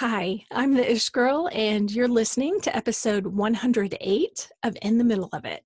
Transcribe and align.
Hi, 0.00 0.44
I'm 0.52 0.74
the 0.74 0.92
Ish 0.92 1.08
Girl, 1.08 1.50
and 1.52 1.90
you're 1.90 2.06
listening 2.06 2.60
to 2.60 2.76
episode 2.76 3.26
108 3.26 4.48
of 4.62 4.76
In 4.82 4.96
the 4.96 5.02
Middle 5.02 5.28
of 5.32 5.44
It, 5.44 5.64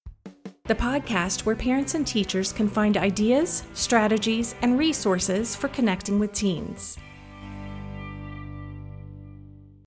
the 0.65 0.75
podcast 0.75 1.45
where 1.45 1.55
parents 1.55 1.95
and 1.97 2.07
teachers 2.07 2.51
can 2.51 2.67
find 2.67 2.97
ideas, 2.97 3.65
strategies, 3.75 4.55
and 4.63 4.79
resources 4.79 5.55
for 5.55 5.69
connecting 5.69 6.19
with 6.19 6.33
teens. 6.33 6.97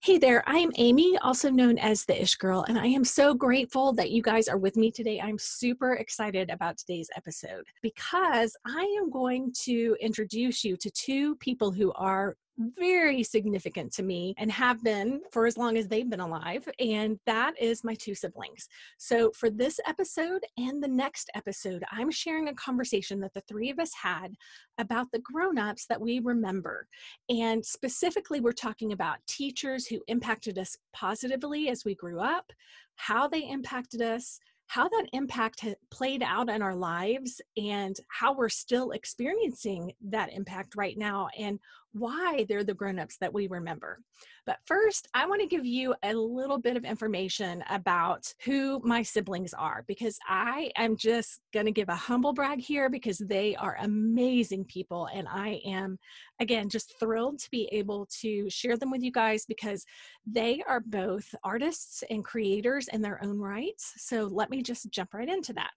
Hey 0.04 0.20
there, 0.20 0.48
I 0.48 0.60
am 0.60 0.72
Amy, 0.76 1.18
also 1.24 1.50
known 1.50 1.80
as 1.80 2.06
the 2.06 2.22
Ish 2.22 2.36
Girl, 2.36 2.64
and 2.68 2.78
I 2.78 2.86
am 2.86 3.04
so 3.04 3.34
grateful 3.34 3.94
that 3.94 4.12
you 4.12 4.22
guys 4.22 4.48
are 4.48 4.60
with 4.60 4.78
me 4.78 4.92
today. 4.92 5.20
I'm 5.20 5.40
super 5.40 5.94
excited 5.94 6.52
about 6.52 6.78
today's 6.78 7.10
episode 7.18 7.66
because 7.82 8.56
I 8.64 8.84
am 9.02 9.10
going 9.10 9.54
to 9.64 9.98
introduce 10.00 10.64
you 10.64 10.78
to 10.78 10.92
two 10.92 11.36
people 11.38 11.72
who 11.72 11.92
are 11.94 12.36
very 12.58 13.24
significant 13.24 13.92
to 13.94 14.04
me 14.04 14.34
and 14.38 14.52
have 14.52 14.84
been 14.84 15.22
for 15.32 15.46
as 15.46 15.58
long 15.58 15.78
as 15.78 15.88
they've 15.88 16.10
been 16.10 16.20
alive. 16.20 16.68
And 16.80 17.20
that 17.26 17.54
is 17.60 17.84
my 17.84 17.96
two 17.96 18.16
siblings. 18.16 18.68
So, 18.98 19.32
for 19.32 19.50
this 19.50 19.80
episode 19.88 20.44
and 20.58 20.82
the 20.82 20.88
next 20.88 21.30
episode, 21.36 21.84
I'm 21.92 22.12
sharing 22.12 22.48
a 22.48 22.54
conversation 22.54 23.20
that 23.22 23.34
the 23.34 23.42
three 23.42 23.70
of 23.70 23.80
us 23.80 23.92
had 23.94 24.36
about 24.78 25.12
the 25.12 25.20
grown 25.20 25.58
ups 25.58 25.86
that 25.88 26.00
we 26.00 26.20
remember. 26.20 26.88
And 27.30 27.66
specifically, 27.66 28.40
we're 28.40 28.52
talking 28.52 28.94
about 28.94 29.18
teachers 29.28 29.88
who 29.88 30.02
impacted 30.08 30.58
us 30.58 30.78
positively 30.94 31.70
as 31.70 31.84
we 31.86 31.96
grew 31.96 32.20
up, 32.20 32.52
how 32.96 33.28
they 33.28 33.50
impacted 33.50 34.02
us 34.02 34.40
how 34.68 34.90
that 34.90 35.08
impact 35.14 35.60
has 35.62 35.76
played 35.92 36.24
out 36.24 36.50
in 36.50 36.62
our 36.62 36.76
lives 36.76 37.40
and 37.58 37.98
how 38.10 38.34
we're 38.34 38.50
still 38.50 38.92
experiencing 38.92 39.94
that 40.02 40.32
impact 40.34 40.76
right 40.76 40.98
now 40.98 41.28
and 41.38 41.60
why 41.96 42.46
they're 42.48 42.64
the 42.64 42.74
grown-ups 42.74 43.18
that 43.22 43.34
we 43.34 43.48
remember. 43.48 44.00
But 44.46 44.58
first, 44.66 45.08
I 45.14 45.26
want 45.26 45.42
to 45.42 45.48
give 45.48 45.66
you 45.66 45.96
a 46.04 46.14
little 46.14 46.60
bit 46.60 46.78
of 46.78 46.84
information 46.84 47.64
about 47.70 48.32
who 48.44 48.82
my 48.84 49.02
siblings 49.02 49.54
are 49.54 49.84
because 49.88 50.18
I 50.28 50.72
am 50.78 50.98
just 50.98 51.40
going 51.54 51.66
to 51.66 51.72
give 51.72 51.90
a 51.90 51.96
humble 51.96 52.34
brag 52.34 52.60
here 52.60 52.90
because 52.90 53.18
they 53.18 53.56
are 53.56 53.78
amazing 53.80 54.66
people 54.66 55.08
and 55.14 55.28
I 55.28 55.62
am 55.66 55.98
again 56.40 56.70
just 56.70 57.00
thrilled 57.00 57.40
to 57.40 57.50
be 57.50 57.70
able 57.72 58.08
to 58.22 58.50
share 58.50 58.78
them 58.78 58.92
with 58.92 59.02
you 59.02 59.12
guys 59.12 59.46
because 59.46 59.86
they 60.26 60.62
are 60.68 60.82
both 60.82 61.34
artists 61.44 62.04
and 62.10 62.24
creators 62.24 62.88
in 62.90 63.02
their 63.02 63.24
own 63.24 63.40
rights. 63.40 63.94
So 63.98 64.26
let 64.26 64.50
me 64.50 64.62
just 64.62 64.92
jump 64.92 65.14
right 65.14 65.30
into 65.30 65.54
that. 65.54 65.72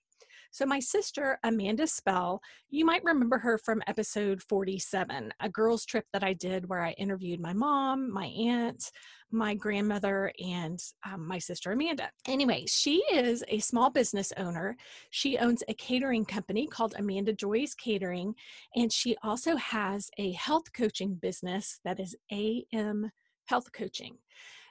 So, 0.51 0.65
my 0.65 0.81
sister, 0.81 1.39
Amanda 1.45 1.87
Spell, 1.87 2.41
you 2.71 2.85
might 2.85 3.05
remember 3.05 3.39
her 3.39 3.59
from 3.59 3.83
episode 3.87 4.43
47, 4.43 5.33
a 5.41 5.49
girls' 5.49 5.85
trip 5.85 6.07
that 6.13 6.25
I 6.25 6.33
did 6.33 6.69
where 6.69 6.83
I 6.83 6.93
interviewed 6.93 7.39
my 7.39 7.53
mom, 7.53 8.11
my 8.11 8.27
aunt, 8.27 8.91
my 9.31 9.55
grandmother, 9.55 10.33
and 10.43 10.81
um, 11.05 11.29
my 11.29 11.39
sister, 11.39 11.73
Amanda. 11.73 12.11
Anyway, 12.27 12.65
she 12.67 13.03
is 13.13 13.45
a 13.49 13.59
small 13.59 13.91
business 13.91 14.33
owner. 14.39 14.75
She 15.11 15.37
owns 15.37 15.63
a 15.69 15.75
catering 15.75 16.25
company 16.25 16.67
called 16.67 16.95
Amanda 16.97 17.35
Joy's 17.35 17.75
Catering, 17.75 18.35
and 18.75 18.91
she 18.91 19.17
also 19.23 19.55
has 19.57 20.11
a 20.17 20.33
health 20.33 20.73
coaching 20.73 21.15
business 21.15 21.79
that 21.85 22.01
is 22.01 22.17
AM 22.33 23.11
Health 23.47 23.71
Coaching. 23.73 24.17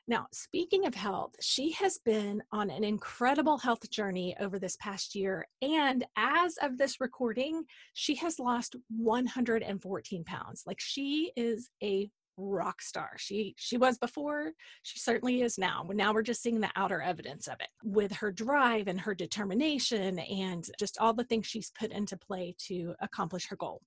Now, 0.10 0.28
speaking 0.32 0.86
of 0.86 0.96
health, 0.96 1.36
she 1.42 1.72
has 1.74 1.98
been 1.98 2.42
on 2.54 2.70
an 2.70 2.86
incredible 2.86 3.58
health 3.58 3.90
journey 3.90 4.36
over 4.40 4.58
this 4.58 4.78
past 4.78 5.16
year. 5.16 5.46
And 5.62 6.06
as 6.16 6.58
of 6.62 6.78
this 6.78 7.02
recording, 7.02 7.66
she 7.94 8.16
has 8.16 8.40
lost 8.40 8.78
114 8.96 10.24
pounds. 10.24 10.64
Like 10.66 10.80
she 10.80 11.34
is 11.36 11.70
a 11.84 12.10
rock 12.38 12.82
star. 12.82 13.12
She 13.18 13.56
she 13.58 13.78
was 13.78 13.98
before, 13.98 14.52
she 14.84 15.00
certainly 15.00 15.42
is 15.42 15.58
now. 15.58 15.84
Now 15.92 16.14
we're 16.14 16.22
just 16.22 16.42
seeing 16.42 16.60
the 16.60 16.70
outer 16.76 17.02
evidence 17.02 17.48
of 17.48 17.56
it 17.60 17.70
with 17.84 18.12
her 18.14 18.32
drive 18.32 18.88
and 18.88 19.02
her 19.02 19.16
determination 19.16 20.20
and 20.20 20.64
just 20.80 21.00
all 21.00 21.14
the 21.14 21.24
things 21.24 21.48
she's 21.48 21.72
put 21.78 21.92
into 21.92 22.16
play 22.16 22.56
to 22.68 22.94
accomplish 23.02 23.48
her 23.48 23.56
goal. 23.56 23.82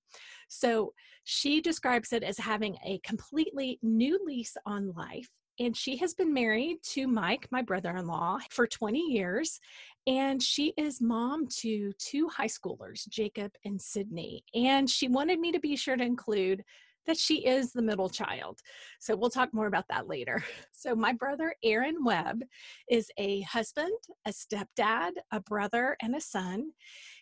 So 0.49 0.93
she 1.23 1.61
describes 1.61 2.11
it 2.11 2.23
as 2.23 2.37
having 2.37 2.77
a 2.85 2.99
completely 3.05 3.79
new 3.81 4.19
lease 4.25 4.57
on 4.65 4.91
life 4.91 5.29
and 5.61 5.77
she 5.77 5.95
has 5.97 6.15
been 6.15 6.33
married 6.33 6.77
to 6.81 7.07
Mike, 7.07 7.47
my 7.51 7.61
brother 7.61 7.91
in 7.91 8.07
law, 8.07 8.39
for 8.49 8.65
20 8.65 8.99
years. 8.99 9.59
And 10.07 10.41
she 10.41 10.73
is 10.75 10.99
mom 10.99 11.45
to 11.59 11.93
two 11.99 12.27
high 12.29 12.47
schoolers, 12.47 13.07
Jacob 13.07 13.51
and 13.63 13.79
Sydney. 13.79 14.43
And 14.55 14.89
she 14.89 15.07
wanted 15.07 15.39
me 15.39 15.51
to 15.51 15.59
be 15.59 15.75
sure 15.75 15.95
to 15.95 16.03
include 16.03 16.63
that 17.05 17.17
she 17.17 17.45
is 17.45 17.71
the 17.71 17.81
middle 17.81 18.09
child. 18.09 18.59
So 18.99 19.15
we'll 19.15 19.29
talk 19.29 19.53
more 19.53 19.67
about 19.67 19.85
that 19.89 20.07
later. 20.07 20.43
So, 20.73 20.95
my 20.95 21.13
brother, 21.13 21.53
Aaron 21.63 22.03
Webb, 22.03 22.41
is 22.89 23.11
a 23.19 23.41
husband, 23.41 23.93
a 24.25 24.31
stepdad, 24.31 25.11
a 25.31 25.39
brother, 25.39 25.95
and 26.01 26.15
a 26.15 26.21
son. 26.21 26.71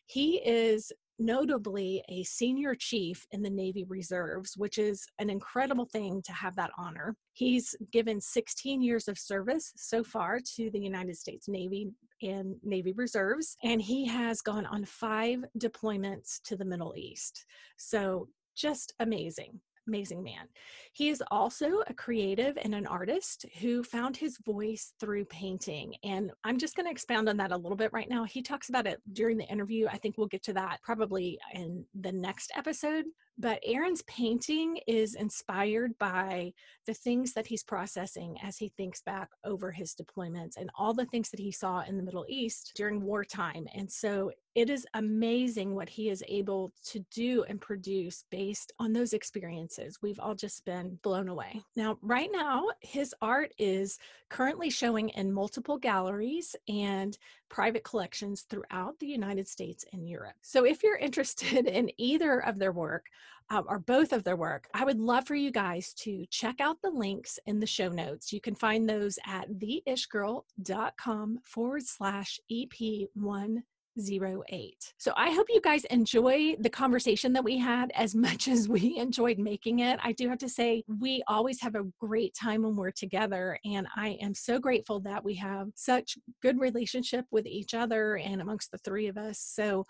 He 0.05 0.38
is 0.38 0.94
notably 1.19 2.03
a 2.09 2.24
senior 2.24 2.74
chief 2.75 3.28
in 3.31 3.41
the 3.41 3.50
Navy 3.50 3.85
Reserves, 3.88 4.56
which 4.57 4.78
is 4.78 5.06
an 5.19 5.30
incredible 5.30 5.85
thing 5.85 6.22
to 6.25 6.31
have 6.31 6.56
that 6.56 6.72
honor. 6.78 7.16
He's 7.34 7.75
given 7.91 8.22
16 8.22 8.81
years 8.81 9.07
of 9.07 9.19
service 9.19 9.74
so 9.75 10.03
far 10.03 10.40
to 10.56 10.69
the 10.72 10.79
United 10.79 11.18
States 11.18 11.47
Navy 11.47 11.90
and 12.22 12.56
Navy 12.63 12.94
Reserves, 12.94 13.58
and 13.63 13.81
he 13.81 14.06
has 14.08 14.41
gone 14.41 14.66
on 14.66 14.85
five 14.85 15.44
deployments 15.58 16.41
to 16.46 16.56
the 16.56 16.66
Middle 16.66 16.94
East. 16.96 17.46
So 17.78 18.28
just 18.56 18.94
amazing 19.00 19.59
amazing 19.89 20.23
man. 20.23 20.47
He 20.94 21.09
is 21.09 21.22
also 21.29 21.81
a 21.88 21.94
creative 21.94 22.57
and 22.61 22.73
an 22.73 22.88
artist 22.88 23.45
who 23.59 23.83
found 23.83 24.16
his 24.16 24.38
voice 24.45 24.94
through 25.00 25.25
painting. 25.25 25.95
And 26.03 26.31
I'm 26.44 26.57
just 26.57 26.75
going 26.75 26.85
to 26.85 26.91
expound 26.91 27.27
on 27.27 27.38
that 27.38 27.51
a 27.51 27.57
little 27.57 27.75
bit 27.75 27.91
right 27.91 28.09
now. 28.09 28.23
He 28.23 28.41
talks 28.41 28.69
about 28.69 28.88
it 28.88 29.01
during 29.13 29.38
the 29.38 29.45
interview. 29.45 29.88
I 29.88 29.97
think 29.97 30.17
we'll 30.17 30.28
get 30.28 30.44
to 30.44 30.53
that 30.53 30.79
probably 30.83 31.38
in 31.53 31.85
the 31.99 32.11
next 32.11 32.51
episode. 32.55 33.05
But 33.39 33.61
Aaron's 33.63 34.01
painting 34.01 34.81
is 34.85 35.16
inspired 35.16 35.97
by 35.97 36.51
the 36.85 36.94
things 36.94 37.31
that 37.33 37.47
he's 37.47 37.63
processing 37.63 38.38
as 38.44 38.57
he 38.57 38.67
thinks 38.67 39.01
back 39.01 39.29
over 39.45 39.72
his 39.72 39.95
deployments 39.95 40.57
and 40.57 40.69
all 40.75 40.94
the 40.94 41.05
things 41.05 41.29
that 41.29 41.39
he 41.39 41.51
saw 41.51 41.81
in 41.88 41.95
the 41.95 42.03
Middle 42.03 42.25
East 42.28 42.73
during 42.75 43.01
wartime. 43.01 43.66
And 43.73 43.89
so 43.89 44.31
it 44.55 44.69
is 44.69 44.85
amazing 44.94 45.73
what 45.73 45.88
he 45.88 46.09
is 46.09 46.22
able 46.28 46.73
to 46.88 46.99
do 47.11 47.44
and 47.44 47.61
produce 47.61 48.25
based 48.29 48.73
on 48.78 48.91
those 48.91 49.13
experiences. 49.13 49.99
We've 50.01 50.19
all 50.19 50.35
just 50.35 50.66
been 50.66 50.99
blown 51.01 51.29
away. 51.29 51.61
Now, 51.78 51.97
right 52.01 52.29
now, 52.29 52.66
his 52.81 53.16
art 53.22 53.53
is 53.57 53.99
currently 54.28 54.69
showing 54.69 55.09
in 55.09 55.31
multiple 55.31 55.78
galleries 55.78 56.57
and 56.67 57.17
private 57.47 57.83
collections 57.83 58.41
throughout 58.49 58.99
the 58.99 59.07
United 59.07 59.47
States 59.47 59.85
and 59.94 60.09
Europe. 60.09 60.35
So, 60.41 60.66
if 60.66 60.83
you're 60.83 60.97
interested 60.97 61.66
in 61.67 61.89
either 61.97 62.39
of 62.39 62.59
their 62.59 62.73
work 62.73 63.05
um, 63.50 63.66
or 63.67 63.79
both 63.79 64.13
of 64.13 64.23
their 64.23 64.35
work, 64.35 64.67
I 64.73 64.85
would 64.85 65.00
love 65.00 65.25
for 65.25 65.35
you 65.35 65.51
guys 65.51 65.94
to 66.00 66.25
check 66.29 66.62
out 66.62 66.78
the 66.81 66.91
links 66.91 67.40
in 67.45 67.59
the 67.59 67.66
show 67.66 67.90
notes. 67.90 68.31
You 68.31 68.41
can 68.41 68.56
find 68.56 68.88
those 68.88 69.17
at 69.25 69.50
theishgirl.com 69.51 71.40
forward 71.44 71.84
slash 71.85 72.40
EP1 72.51 73.63
08. 73.97 74.94
So 74.97 75.13
I 75.16 75.31
hope 75.31 75.47
you 75.50 75.62
guys 75.62 75.84
enjoy 75.85 76.56
the 76.59 76.69
conversation 76.69 77.34
that 77.34 77.44
we 77.44 77.57
had 77.57 77.91
as 77.95 78.16
much 78.29 78.47
as 78.47 78.69
we 78.69 78.97
enjoyed 78.97 79.40
making 79.40 79.79
it. 79.79 80.00
I 80.03 80.11
do 80.13 80.29
have 80.29 80.38
to 80.40 80.50
say, 80.50 80.84
we 81.00 81.23
always 81.28 81.61
have 81.61 81.75
a 81.75 81.85
great 82.00 82.34
time 82.34 82.63
when 82.63 82.75
we're 82.75 82.91
together. 82.91 83.57
And 83.66 83.88
I 83.96 84.17
am 84.22 84.34
so 84.34 84.59
grateful 84.59 85.00
that 85.01 85.23
we 85.23 85.35
have 85.35 85.69
such 85.75 86.17
good 86.41 86.59
relationship 86.59 87.25
with 87.31 87.46
each 87.46 87.73
other 87.73 88.17
and 88.17 88.41
amongst 88.41 88.72
the 88.72 88.78
three 88.79 89.07
of 89.07 89.17
us. 89.17 89.40
So 89.40 89.85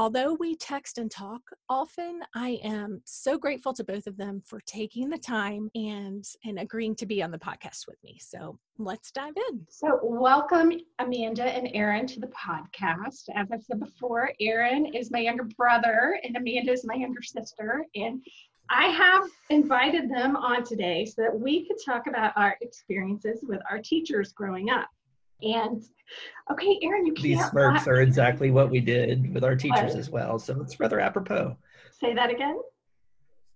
Although 0.00 0.34
we 0.34 0.54
text 0.54 0.98
and 0.98 1.10
talk 1.10 1.42
often, 1.68 2.20
I 2.32 2.60
am 2.62 3.02
so 3.04 3.36
grateful 3.36 3.72
to 3.74 3.82
both 3.82 4.06
of 4.06 4.16
them 4.16 4.40
for 4.46 4.60
taking 4.60 5.10
the 5.10 5.18
time 5.18 5.68
and 5.74 6.24
and 6.44 6.60
agreeing 6.60 6.94
to 6.96 7.06
be 7.06 7.20
on 7.20 7.32
the 7.32 7.38
podcast 7.38 7.88
with 7.88 7.96
me. 8.04 8.16
So 8.20 8.60
let's 8.78 9.10
dive 9.10 9.34
in. 9.50 9.66
So 9.68 9.98
welcome 10.04 10.70
Amanda 11.00 11.42
and 11.42 11.68
Aaron 11.74 12.06
to 12.06 12.20
the 12.20 12.28
podcast. 12.28 13.24
As 13.34 13.50
I 13.50 13.58
said 13.58 13.80
before, 13.80 14.30
Aaron 14.40 14.86
is 14.94 15.10
my 15.10 15.18
younger 15.18 15.48
brother 15.56 16.20
and 16.22 16.36
Amanda 16.36 16.70
is 16.70 16.84
my 16.86 16.94
younger 16.94 17.22
sister. 17.22 17.84
And 17.96 18.22
I 18.70 18.86
have 18.90 19.24
invited 19.50 20.08
them 20.08 20.36
on 20.36 20.62
today 20.62 21.06
so 21.06 21.22
that 21.22 21.36
we 21.36 21.66
could 21.66 21.78
talk 21.84 22.06
about 22.06 22.34
our 22.36 22.56
experiences 22.60 23.40
with 23.42 23.60
our 23.68 23.80
teachers 23.80 24.32
growing 24.32 24.70
up. 24.70 24.88
And 25.42 25.82
okay, 26.50 26.78
Aaron, 26.82 27.06
you 27.06 27.12
can't. 27.12 27.22
These 27.22 27.44
smirks 27.46 27.86
are 27.86 28.00
exactly 28.00 28.50
what 28.50 28.70
we 28.70 28.80
did 28.80 29.32
with 29.32 29.44
our 29.44 29.56
teachers 29.56 29.92
what? 29.92 29.98
as 29.98 30.10
well. 30.10 30.38
So 30.38 30.60
it's 30.60 30.80
rather 30.80 31.00
apropos. 31.00 31.56
Say 32.00 32.14
that 32.14 32.30
again. 32.30 32.60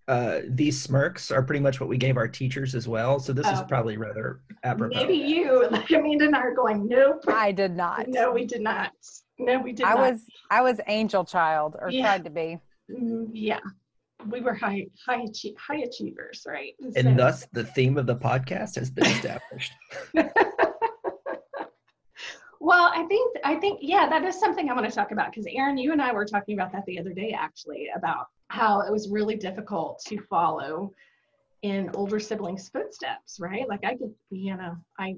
Uh, 0.08 0.40
these 0.48 0.80
smirks 0.80 1.30
are 1.30 1.42
pretty 1.42 1.60
much 1.60 1.80
what 1.80 1.88
we 1.88 1.96
gave 1.96 2.16
our 2.16 2.26
teachers 2.26 2.74
as 2.74 2.88
well. 2.88 3.20
So 3.20 3.32
this 3.32 3.46
oh. 3.46 3.52
is 3.52 3.60
probably 3.62 3.96
rather 3.96 4.40
apropos. 4.64 4.96
Maybe 4.96 5.14
you, 5.14 5.68
like 5.70 5.90
Amanda 5.90 6.26
and 6.26 6.34
I 6.34 6.40
are 6.40 6.54
going, 6.54 6.88
nope. 6.88 7.24
I 7.28 7.52
did 7.52 7.76
not. 7.76 8.08
No, 8.08 8.32
we 8.32 8.44
did 8.44 8.60
not. 8.60 8.92
No, 9.38 9.60
we 9.60 9.72
did 9.72 9.86
I 9.86 9.94
not. 9.94 10.12
was 10.12 10.24
I 10.50 10.60
was 10.60 10.80
angel 10.88 11.24
child 11.24 11.76
or 11.80 11.90
yeah. 11.90 12.02
tried 12.02 12.24
to 12.24 12.30
be. 12.30 12.58
Mm, 12.90 13.30
yeah. 13.32 13.60
we 14.26 14.40
were 14.40 14.54
high 14.54 14.86
high 15.06 15.24
high 15.56 15.78
achievers, 15.78 16.44
right? 16.46 16.74
And 16.96 17.04
so. 17.04 17.14
thus 17.14 17.46
the 17.52 17.64
theme 17.64 17.96
of 17.96 18.06
the 18.06 18.16
podcast 18.16 18.74
has 18.76 18.90
been 18.90 19.06
established. 19.06 19.72
well, 22.62 22.92
I 22.94 23.02
think 23.06 23.36
I 23.42 23.56
think 23.56 23.80
yeah, 23.82 24.08
that 24.08 24.24
is 24.24 24.38
something 24.38 24.70
I 24.70 24.74
want 24.74 24.88
to 24.88 24.94
talk 24.94 25.10
about 25.10 25.32
because 25.32 25.46
Aaron, 25.50 25.76
you 25.76 25.90
and 25.90 26.00
I 26.00 26.12
were 26.12 26.24
talking 26.24 26.54
about 26.54 26.70
that 26.72 26.86
the 26.86 26.96
other 26.96 27.12
day 27.12 27.34
actually 27.36 27.88
about 27.96 28.28
how 28.48 28.82
it 28.82 28.92
was 28.92 29.08
really 29.08 29.34
difficult 29.34 30.00
to 30.06 30.20
follow 30.30 30.92
in 31.62 31.90
older 31.94 32.20
siblings' 32.20 32.68
footsteps, 32.68 33.40
right? 33.40 33.68
Like 33.68 33.84
I 33.84 33.96
could, 33.96 34.14
you 34.30 34.56
know, 34.56 34.76
I 34.96 35.16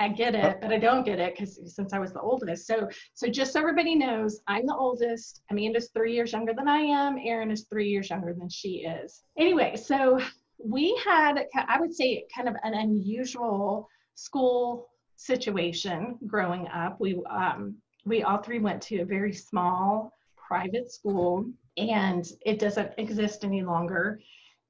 I 0.00 0.08
get 0.08 0.34
it, 0.34 0.60
but 0.60 0.72
I 0.72 0.78
don't 0.78 1.06
get 1.06 1.20
it 1.20 1.34
because 1.34 1.60
since 1.72 1.92
I 1.92 2.00
was 2.00 2.12
the 2.12 2.20
oldest. 2.20 2.66
So, 2.66 2.88
so 3.14 3.28
just 3.28 3.52
so 3.52 3.60
everybody 3.60 3.94
knows, 3.94 4.40
I'm 4.48 4.66
the 4.66 4.74
oldest. 4.74 5.42
Amanda's 5.52 5.90
three 5.94 6.14
years 6.14 6.32
younger 6.32 6.52
than 6.52 6.66
I 6.66 6.80
am. 6.80 7.16
Aaron 7.22 7.52
is 7.52 7.66
three 7.70 7.88
years 7.88 8.10
younger 8.10 8.34
than 8.34 8.48
she 8.48 8.78
is. 8.78 9.22
Anyway, 9.38 9.76
so 9.76 10.20
we 10.58 11.00
had, 11.06 11.46
I 11.54 11.78
would 11.78 11.94
say, 11.94 12.26
kind 12.34 12.48
of 12.48 12.56
an 12.64 12.74
unusual 12.74 13.88
school 14.16 14.88
situation 15.16 16.18
growing 16.26 16.68
up. 16.68 17.00
We 17.00 17.20
um, 17.28 17.76
we 18.04 18.22
all 18.22 18.38
three 18.38 18.58
went 18.58 18.82
to 18.82 19.00
a 19.00 19.04
very 19.04 19.32
small 19.32 20.12
private 20.36 20.92
school, 20.92 21.46
and 21.76 22.26
it 22.44 22.58
doesn't 22.58 22.92
exist 22.98 23.44
any 23.44 23.62
longer. 23.62 24.20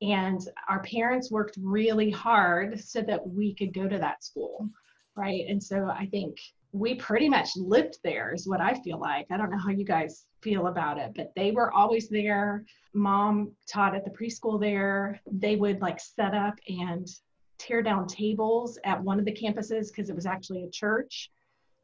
And 0.02 0.40
our 0.68 0.82
parents 0.82 1.30
worked 1.30 1.58
really 1.60 2.10
hard 2.10 2.80
so 2.80 3.00
that 3.02 3.26
we 3.26 3.54
could 3.54 3.72
go 3.72 3.88
to 3.88 3.98
that 3.98 4.22
school 4.22 4.70
right? 5.16 5.44
And 5.48 5.62
so 5.62 5.88
I 5.88 6.06
think 6.06 6.38
we 6.72 6.94
pretty 6.94 7.28
much 7.28 7.56
lived 7.56 7.98
there, 8.04 8.34
is 8.34 8.46
what 8.46 8.60
I 8.60 8.74
feel 8.74 9.00
like. 9.00 9.26
I 9.30 9.36
don't 9.36 9.50
know 9.50 9.58
how 9.58 9.70
you 9.70 9.84
guys 9.84 10.26
feel 10.42 10.66
about 10.66 10.98
it, 10.98 11.12
but 11.16 11.32
they 11.34 11.50
were 11.50 11.72
always 11.72 12.08
there. 12.08 12.64
Mom 12.92 13.52
taught 13.66 13.96
at 13.96 14.04
the 14.04 14.10
preschool 14.10 14.60
there. 14.60 15.20
They 15.30 15.56
would 15.56 15.80
like 15.80 15.98
set 15.98 16.34
up 16.34 16.54
and 16.68 17.08
tear 17.58 17.82
down 17.82 18.06
tables 18.06 18.78
at 18.84 19.02
one 19.02 19.18
of 19.18 19.24
the 19.24 19.32
campuses 19.32 19.88
because 19.88 20.10
it 20.10 20.16
was 20.16 20.26
actually 20.26 20.64
a 20.64 20.70
church. 20.70 21.30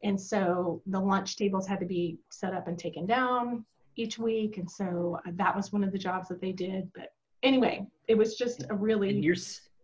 And 0.05 0.21
so 0.21 0.83
the 0.87 0.99
lunch 0.99 1.37
tables 1.37 1.67
had 1.67 1.81
to 1.81 1.87
be 1.87 2.19
set 2.31 2.55
up 2.55 2.69
and 2.69 2.79
taken 2.79 3.07
down 3.07 3.65
each 3.97 4.19
week. 4.19 4.59
And 4.59 4.71
so 4.71 5.19
that 5.35 5.55
was 5.55 5.73
one 5.73 5.85
of 5.85 5.93
the 5.93 5.99
jobs 5.99 6.29
that 6.29 6.41
they 6.41 6.53
did. 6.53 6.91
But 6.95 7.13
anyway, 7.43 7.87
it 8.09 8.17
was 8.17 8.37
just 8.37 8.65
a 8.71 8.75
really. 8.75 9.11
And 9.11 9.25
you're 9.25 9.37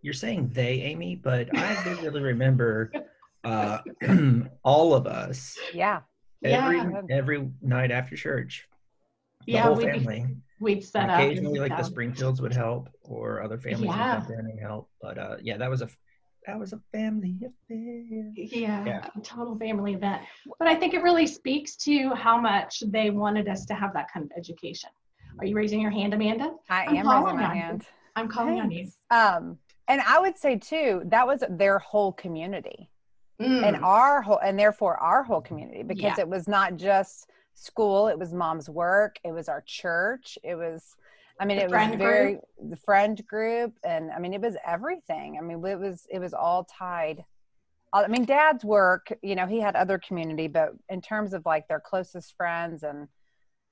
you're 0.02 0.14
saying 0.14 0.50
they, 0.52 0.80
Amy, 0.82 1.16
but 1.16 1.56
I 1.56 1.74
vividly 1.82 2.20
remember 2.32 2.92
uh, 3.44 3.78
all 4.62 4.94
of 4.94 5.06
us. 5.06 5.56
Yeah. 5.72 6.00
Every 6.44 6.76
yeah. 6.76 7.02
every 7.10 7.50
night 7.60 7.90
after 7.90 8.16
church. 8.16 8.68
The 9.46 9.52
yeah, 9.54 9.62
whole 9.62 9.76
we'd, 9.76 9.90
family. 9.90 10.26
We'd 10.60 10.84
set 10.84 11.08
up. 11.08 11.20
Occasionally, 11.20 11.60
like 11.60 11.76
the 11.76 11.84
Springfields 11.84 12.40
would 12.40 12.52
help, 12.52 12.88
or 13.02 13.42
other 13.42 13.58
families 13.58 13.90
yeah. 13.90 14.18
would 14.18 14.26
come 14.26 14.38
in 14.38 14.46
and 14.50 14.60
help. 14.60 14.88
But 15.00 15.18
uh, 15.18 15.36
yeah, 15.42 15.56
that 15.56 15.70
was 15.70 15.82
a 15.82 15.88
that 16.46 16.58
was 16.58 16.72
a 16.72 16.80
family 16.92 17.36
affair. 17.36 18.32
Yeah, 18.34 18.84
yeah, 18.84 19.08
a 19.16 19.20
total 19.20 19.56
family 19.58 19.94
event. 19.94 20.22
But 20.58 20.68
I 20.68 20.74
think 20.74 20.94
it 20.94 21.02
really 21.02 21.26
speaks 21.26 21.76
to 21.76 22.10
how 22.14 22.40
much 22.40 22.82
they 22.86 23.10
wanted 23.10 23.48
us 23.48 23.66
to 23.66 23.74
have 23.74 23.92
that 23.94 24.12
kind 24.12 24.24
of 24.24 24.32
education. 24.36 24.90
Are 25.38 25.46
you 25.46 25.54
raising 25.54 25.80
your 25.80 25.90
hand, 25.90 26.14
Amanda? 26.14 26.54
I 26.68 26.86
I'm 26.86 26.96
am 26.96 27.24
raising 27.24 27.36
my 27.36 27.54
hand. 27.54 27.84
I'm 28.16 28.28
calling 28.28 28.58
Thanks. 28.58 28.96
on 29.10 29.40
you. 29.40 29.48
Um, 29.48 29.58
and 29.86 30.00
I 30.00 30.18
would 30.18 30.36
say 30.36 30.56
too, 30.56 31.02
that 31.06 31.26
was 31.26 31.44
their 31.48 31.78
whole 31.78 32.12
community 32.12 32.90
mm. 33.40 33.66
and 33.66 33.76
our 33.84 34.22
whole 34.22 34.38
and 34.38 34.58
therefore 34.58 34.96
our 34.96 35.22
whole 35.22 35.40
community 35.40 35.82
because 35.82 36.14
yeah. 36.16 36.20
it 36.20 36.28
was 36.28 36.48
not 36.48 36.76
just 36.76 37.30
school 37.58 38.08
it 38.08 38.18
was 38.18 38.32
mom's 38.32 38.68
work 38.68 39.18
it 39.24 39.32
was 39.32 39.48
our 39.48 39.62
church 39.66 40.38
it 40.44 40.54
was 40.54 40.96
i 41.40 41.44
mean 41.44 41.58
the 41.58 41.64
it 41.64 41.70
was 41.70 41.96
very 41.96 42.32
group. 42.34 42.70
the 42.70 42.76
friend 42.76 43.26
group 43.26 43.72
and 43.84 44.10
i 44.12 44.18
mean 44.18 44.32
it 44.32 44.40
was 44.40 44.56
everything. 44.66 45.36
I 45.38 45.42
mean 45.42 45.64
it 45.64 45.78
was 45.78 46.06
it 46.10 46.18
was 46.20 46.34
all 46.34 46.64
tied. 46.64 47.24
I 47.92 48.06
mean 48.06 48.24
dad's 48.24 48.64
work 48.64 49.12
you 49.22 49.34
know 49.34 49.46
he 49.46 49.60
had 49.60 49.74
other 49.76 49.98
community 49.98 50.46
but 50.46 50.70
in 50.88 51.00
terms 51.00 51.32
of 51.32 51.44
like 51.46 51.66
their 51.68 51.80
closest 51.80 52.36
friends 52.36 52.82
and 52.82 53.08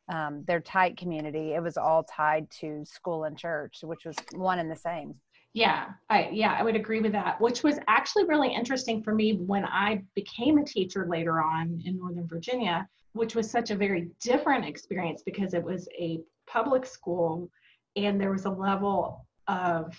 um, 0.08 0.44
their 0.46 0.60
tight 0.60 0.96
community 0.96 1.54
it 1.54 1.62
was 1.62 1.76
all 1.76 2.04
tied 2.04 2.48
to 2.60 2.84
school 2.84 3.24
and 3.24 3.36
church 3.36 3.78
which 3.82 4.04
was 4.04 4.16
one 4.34 4.58
and 4.58 4.70
the 4.70 4.76
same. 4.76 5.14
Yeah, 5.56 5.86
I 6.10 6.28
yeah, 6.34 6.54
I 6.58 6.62
would 6.62 6.76
agree 6.76 7.00
with 7.00 7.12
that, 7.12 7.40
which 7.40 7.62
was 7.62 7.78
actually 7.88 8.26
really 8.26 8.52
interesting 8.52 9.02
for 9.02 9.14
me 9.14 9.38
when 9.38 9.64
I 9.64 10.02
became 10.14 10.58
a 10.58 10.64
teacher 10.64 11.06
later 11.08 11.40
on 11.40 11.80
in 11.86 11.96
Northern 11.96 12.28
Virginia, 12.28 12.86
which 13.16 13.34
was 13.34 13.50
such 13.50 13.70
a 13.70 13.76
very 13.76 14.08
different 14.20 14.64
experience 14.64 15.22
because 15.24 15.54
it 15.54 15.62
was 15.62 15.88
a 15.98 16.20
public 16.46 16.84
school 16.84 17.50
and 17.96 18.20
there 18.20 18.30
was 18.30 18.44
a 18.44 18.50
level 18.50 19.26
of 19.48 19.94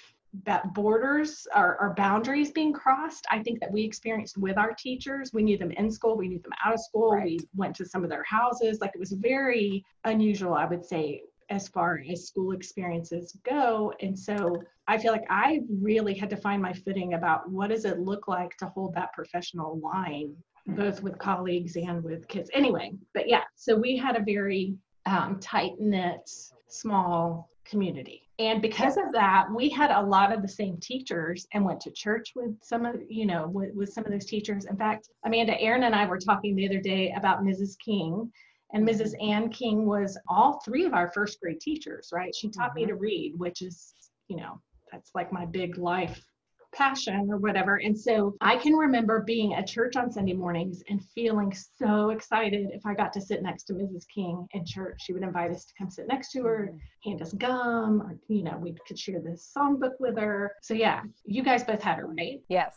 that 0.45 0.73
borders 0.73 1.47
or, 1.55 1.77
or 1.81 1.93
boundaries 1.95 2.51
being 2.51 2.73
crossed. 2.73 3.25
I 3.31 3.41
think 3.41 3.59
that 3.59 3.71
we 3.71 3.83
experienced 3.83 4.37
with 4.37 4.57
our 4.57 4.73
teachers. 4.73 5.33
We 5.33 5.41
knew 5.41 5.57
them 5.57 5.71
in 5.71 5.89
school, 5.89 6.15
we 6.15 6.27
knew 6.27 6.39
them 6.39 6.51
out 6.63 6.73
of 6.73 6.79
school, 6.79 7.13
right. 7.13 7.23
we 7.25 7.39
went 7.55 7.75
to 7.77 7.85
some 7.85 8.03
of 8.03 8.09
their 8.09 8.23
houses. 8.23 8.79
Like 8.79 8.91
it 8.93 8.99
was 8.99 9.13
very 9.13 9.83
unusual, 10.03 10.53
I 10.53 10.65
would 10.65 10.85
say, 10.85 11.23
as 11.49 11.67
far 11.67 12.01
as 12.11 12.27
school 12.27 12.51
experiences 12.51 13.35
go. 13.43 13.93
And 14.01 14.17
so 14.17 14.61
I 14.87 14.97
feel 14.97 15.11
like 15.11 15.25
I 15.29 15.61
really 15.69 16.13
had 16.13 16.29
to 16.29 16.37
find 16.37 16.61
my 16.61 16.73
footing 16.73 17.13
about 17.13 17.49
what 17.49 17.69
does 17.69 17.85
it 17.85 17.99
look 17.99 18.27
like 18.27 18.55
to 18.57 18.67
hold 18.67 18.93
that 18.95 19.13
professional 19.13 19.79
line, 19.79 20.35
both 20.67 21.01
with 21.01 21.17
colleagues 21.17 21.75
and 21.75 22.03
with 22.03 22.27
kids. 22.27 22.49
Anyway, 22.53 22.93
but 23.13 23.27
yeah, 23.27 23.43
so 23.55 23.75
we 23.75 23.97
had 23.97 24.15
a 24.15 24.23
very 24.23 24.75
um, 25.05 25.39
tight 25.39 25.73
knit, 25.79 26.29
small 26.67 27.49
community. 27.65 28.23
And 28.39 28.61
because 28.61 28.97
of 28.97 29.11
that, 29.13 29.47
we 29.53 29.69
had 29.69 29.89
a 29.91 30.01
lot 30.01 30.31
of 30.31 30.41
the 30.41 30.47
same 30.47 30.77
teachers 30.77 31.47
and 31.53 31.65
went 31.65 31.81
to 31.81 31.91
church 31.91 32.33
with 32.35 32.55
some 32.61 32.85
of, 32.85 32.95
you 33.09 33.25
know, 33.25 33.47
with, 33.47 33.73
with 33.73 33.91
some 33.91 34.05
of 34.05 34.11
those 34.11 34.25
teachers. 34.25 34.65
In 34.65 34.77
fact, 34.77 35.09
Amanda, 35.25 35.59
Aaron, 35.59 35.83
and 35.83 35.95
I 35.95 36.05
were 36.05 36.19
talking 36.19 36.55
the 36.55 36.67
other 36.67 36.79
day 36.79 37.13
about 37.17 37.43
Mrs. 37.43 37.77
King 37.79 38.31
and 38.73 38.87
Mrs. 38.87 39.13
Ann 39.23 39.49
King 39.49 39.85
was 39.85 40.17
all 40.27 40.59
three 40.59 40.85
of 40.85 40.93
our 40.93 41.11
first 41.11 41.39
grade 41.39 41.61
teachers, 41.61 42.09
right? 42.11 42.35
She 42.35 42.49
taught 42.49 42.71
mm-hmm. 42.71 42.81
me 42.81 42.85
to 42.87 42.95
read, 42.95 43.33
which 43.37 43.61
is, 43.61 43.93
you 44.27 44.37
know, 44.37 44.61
that's 44.91 45.11
like 45.15 45.31
my 45.31 45.45
big 45.45 45.77
life 45.77 46.23
passion 46.77 47.27
or 47.31 47.37
whatever. 47.37 47.77
And 47.77 47.97
so 47.97 48.35
I 48.41 48.57
can 48.57 48.73
remember 48.73 49.21
being 49.21 49.55
at 49.55 49.67
church 49.67 49.95
on 49.95 50.11
Sunday 50.11 50.33
mornings 50.33 50.83
and 50.89 51.03
feeling 51.15 51.53
so 51.53 52.11
excited 52.11 52.67
if 52.71 52.85
I 52.85 52.93
got 52.93 53.11
to 53.13 53.21
sit 53.21 53.41
next 53.41 53.63
to 53.65 53.73
Mrs. 53.73 54.05
King 54.13 54.47
in 54.51 54.65
church. 54.65 55.01
She 55.03 55.13
would 55.13 55.23
invite 55.23 55.51
us 55.51 55.65
to 55.65 55.73
come 55.77 55.89
sit 55.89 56.07
next 56.07 56.31
to 56.33 56.43
her, 56.43 56.69
mm-hmm. 56.69 57.09
hand 57.09 57.21
us 57.21 57.33
gum, 57.33 58.01
or, 58.01 58.17
you 58.27 58.43
know, 58.43 58.57
we 58.61 58.75
could 58.87 58.99
share 58.99 59.19
this 59.19 59.51
songbook 59.57 59.93
with 59.99 60.17
her. 60.17 60.53
So 60.61 60.73
yeah, 60.73 61.01
you 61.25 61.43
guys 61.43 61.63
both 61.63 61.81
had 61.81 61.97
her, 61.97 62.07
right? 62.07 62.41
Yes. 62.47 62.75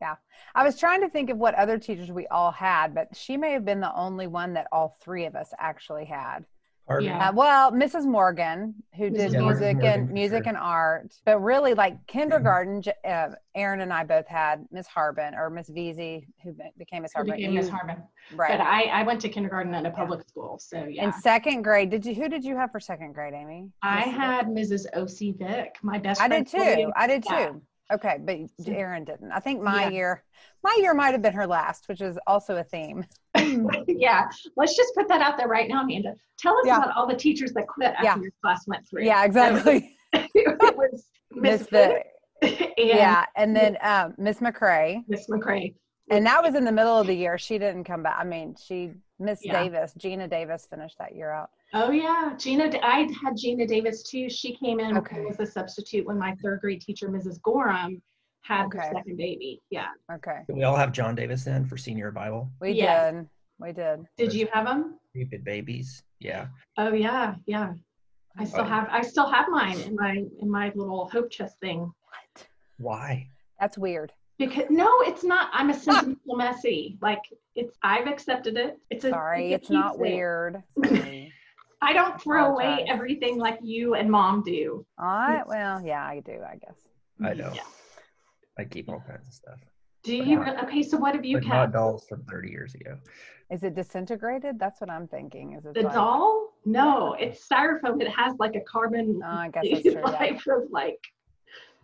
Yeah. 0.00 0.16
I 0.54 0.62
was 0.62 0.78
trying 0.78 1.00
to 1.00 1.08
think 1.08 1.30
of 1.30 1.38
what 1.38 1.54
other 1.54 1.78
teachers 1.78 2.12
we 2.12 2.26
all 2.26 2.50
had, 2.50 2.94
but 2.94 3.16
she 3.16 3.38
may 3.38 3.52
have 3.52 3.64
been 3.64 3.80
the 3.80 3.94
only 3.94 4.26
one 4.26 4.52
that 4.54 4.66
all 4.70 4.96
three 5.00 5.24
of 5.24 5.34
us 5.34 5.54
actually 5.58 6.04
had. 6.04 6.44
Yeah. 6.88 7.28
Uh, 7.28 7.32
well, 7.32 7.72
Mrs. 7.72 8.04
Morgan, 8.04 8.74
who 8.96 9.10
did 9.10 9.32
yeah, 9.32 9.40
music 9.40 9.76
Morgan, 9.76 10.02
and 10.02 10.10
music 10.10 10.44
sure. 10.44 10.50
and 10.50 10.56
art, 10.56 11.12
but 11.24 11.40
really 11.40 11.74
like 11.74 12.06
kindergarten. 12.06 12.82
Uh, 13.04 13.30
Aaron 13.56 13.80
and 13.80 13.92
I 13.92 14.04
both 14.04 14.28
had 14.28 14.64
Miss 14.70 14.86
Harbin 14.86 15.34
or 15.34 15.50
Miss 15.50 15.68
Veazey, 15.68 16.26
who 16.44 16.54
became 16.78 17.02
Miss 17.02 17.12
Harbin. 17.12 17.36
Became 17.36 17.54
Miss 17.54 17.68
Harbin. 17.68 17.96
Right. 18.34 18.52
But 18.52 18.60
I, 18.60 18.84
I 18.84 19.02
went 19.02 19.20
to 19.22 19.28
kindergarten 19.28 19.74
at 19.74 19.84
a 19.84 19.90
public 19.90 20.20
yeah. 20.20 20.26
school, 20.26 20.58
so 20.60 20.84
yeah. 20.84 21.04
In 21.04 21.12
second 21.12 21.62
grade, 21.62 21.90
did 21.90 22.06
you? 22.06 22.14
Who 22.14 22.28
did 22.28 22.44
you 22.44 22.56
have 22.56 22.70
for 22.70 22.78
second 22.78 23.14
grade, 23.14 23.34
Amy? 23.34 23.70
I 23.82 24.02
had 24.02 24.46
Mrs. 24.46 24.86
O.C. 24.94 25.32
Vick, 25.32 25.76
my 25.82 25.98
best. 25.98 26.20
Friend. 26.20 26.32
I 26.32 26.38
did 26.38 26.46
too. 26.46 26.92
I 26.94 27.06
did 27.08 27.24
too. 27.24 27.62
Okay, 27.92 28.18
but 28.20 28.36
Aaron 28.66 29.04
didn't. 29.04 29.30
I 29.30 29.38
think 29.38 29.62
my 29.62 29.84
yeah. 29.84 29.90
year, 29.90 30.24
my 30.62 30.76
year 30.80 30.92
might 30.92 31.12
have 31.12 31.22
been 31.22 31.34
her 31.34 31.46
last, 31.46 31.88
which 31.88 32.00
is 32.00 32.18
also 32.26 32.56
a 32.56 32.64
theme. 32.64 33.04
yeah, 33.88 34.28
let's 34.56 34.76
just 34.76 34.94
put 34.94 35.08
that 35.08 35.20
out 35.20 35.36
there 35.38 35.48
right 35.48 35.68
now, 35.68 35.82
Amanda. 35.82 36.14
Tell 36.38 36.56
us 36.58 36.66
yeah. 36.66 36.78
about 36.78 36.96
all 36.96 37.06
the 37.06 37.16
teachers 37.16 37.52
that 37.52 37.66
quit 37.66 37.92
after 37.92 38.04
yeah. 38.04 38.16
your 38.16 38.32
class 38.42 38.66
went 38.66 38.86
through. 38.88 39.04
Yeah, 39.04 39.24
exactly. 39.24 39.96
it 40.12 40.76
was 40.76 41.06
Miss 41.32 41.66
the, 41.66 42.02
yeah, 42.78 43.24
and 43.36 43.54
then 43.54 43.76
um, 43.82 44.14
Miss 44.18 44.38
McCrae. 44.38 45.02
Miss 45.08 45.28
McCrae. 45.28 45.74
And 46.08 46.24
that 46.24 46.42
was 46.42 46.54
in 46.54 46.64
the 46.64 46.72
middle 46.72 46.98
of 46.98 47.08
the 47.08 47.14
year. 47.14 47.36
She 47.36 47.58
didn't 47.58 47.84
come 47.84 48.02
back. 48.02 48.16
I 48.18 48.24
mean, 48.24 48.54
she 48.62 48.92
Miss 49.18 49.40
Davis, 49.42 49.92
Gina 49.96 50.28
Davis, 50.28 50.66
finished 50.70 50.96
that 50.98 51.16
year 51.16 51.30
out. 51.30 51.50
Oh 51.74 51.90
yeah, 51.90 52.34
Gina. 52.38 52.70
I 52.82 53.08
had 53.22 53.36
Gina 53.36 53.66
Davis 53.66 54.02
too. 54.04 54.30
She 54.30 54.54
came 54.56 54.78
in 54.78 54.96
okay. 54.98 55.24
as 55.28 55.40
a 55.40 55.46
substitute 55.46 56.06
when 56.06 56.18
my 56.18 56.36
third 56.42 56.60
grade 56.60 56.80
teacher, 56.80 57.08
Mrs. 57.08 57.42
Gorham, 57.42 58.00
had 58.46 58.66
okay. 58.66 58.78
her 58.78 58.92
second 58.94 59.16
baby. 59.16 59.60
Yeah. 59.70 59.88
Okay. 60.12 60.40
we 60.48 60.62
all 60.62 60.76
have 60.76 60.92
John 60.92 61.14
Davis 61.14 61.44
then 61.44 61.64
for 61.64 61.76
senior 61.76 62.10
Bible? 62.10 62.50
We 62.60 62.72
yes. 62.72 63.12
did. 63.12 63.28
We 63.58 63.72
did. 63.72 64.06
Did 64.18 64.32
you 64.32 64.48
have 64.52 64.66
them? 64.66 64.98
Stupid 65.10 65.44
babies. 65.44 66.02
Yeah. 66.20 66.48
Oh 66.76 66.92
yeah, 66.92 67.36
yeah. 67.46 67.72
I 68.38 68.44
still 68.44 68.64
have 68.64 68.88
I 68.90 69.02
still 69.02 69.26
have 69.26 69.48
mine 69.48 69.80
in 69.80 69.94
my 69.96 70.22
in 70.40 70.50
my 70.50 70.70
little 70.74 71.08
hope 71.08 71.30
chest 71.30 71.58
thing. 71.60 71.80
What? 71.80 72.46
Why? 72.78 73.28
That's 73.58 73.78
weird. 73.78 74.12
Because 74.38 74.66
no, 74.68 74.88
it's 75.00 75.24
not. 75.24 75.48
I'm 75.54 75.70
a 75.70 75.74
sentimental 75.74 76.36
messy. 76.36 76.98
Like 77.00 77.22
it's 77.54 77.76
I've 77.82 78.06
accepted 78.06 78.58
it. 78.58 78.78
It's 78.90 79.04
a 79.04 79.10
sorry. 79.10 79.54
It's, 79.54 79.62
it's 79.62 79.70
not 79.70 79.98
weird. 79.98 80.62
I 81.82 81.92
don't 81.92 82.20
throw 82.20 82.52
away 82.52 82.84
everything 82.88 83.38
like 83.38 83.58
you 83.62 83.94
and 83.94 84.10
mom 84.10 84.42
do. 84.42 84.84
I 84.98 85.42
well, 85.46 85.80
yeah, 85.84 86.04
I 86.04 86.20
do. 86.20 86.40
I 86.46 86.56
guess. 86.56 86.76
I 87.24 87.32
know. 87.32 87.52
Yeah. 87.54 87.62
I 88.58 88.64
keep 88.64 88.88
all 88.88 89.02
kinds 89.06 89.26
of 89.26 89.32
stuff. 89.32 89.58
Do 90.06 90.18
but 90.18 90.26
you? 90.26 90.38
Not, 90.38 90.64
okay, 90.64 90.82
so 90.82 90.96
what 90.96 91.14
have 91.14 91.24
you 91.24 91.38
kept? 91.38 91.48
Not 91.48 91.72
dolls 91.72 92.06
from 92.08 92.22
30 92.24 92.50
years 92.50 92.74
ago. 92.74 92.96
Is 93.50 93.62
it 93.64 93.74
disintegrated? 93.74 94.58
That's 94.58 94.80
what 94.80 94.88
I'm 94.88 95.08
thinking. 95.08 95.52
Is 95.54 95.66
it 95.66 95.74
the 95.74 95.82
like, 95.82 95.92
doll? 95.92 96.54
No, 96.64 97.14
it's 97.14 97.46
styrofoam. 97.46 98.00
It 98.00 98.08
has 98.08 98.34
like 98.38 98.54
a 98.54 98.60
carbon 98.60 99.20
oh, 99.24 99.28
I 99.28 99.50
guess 99.50 99.64
that's 99.70 99.82
true, 99.82 100.02
life 100.02 100.42
yeah. 100.46 100.56
of 100.56 100.62
like. 100.70 100.98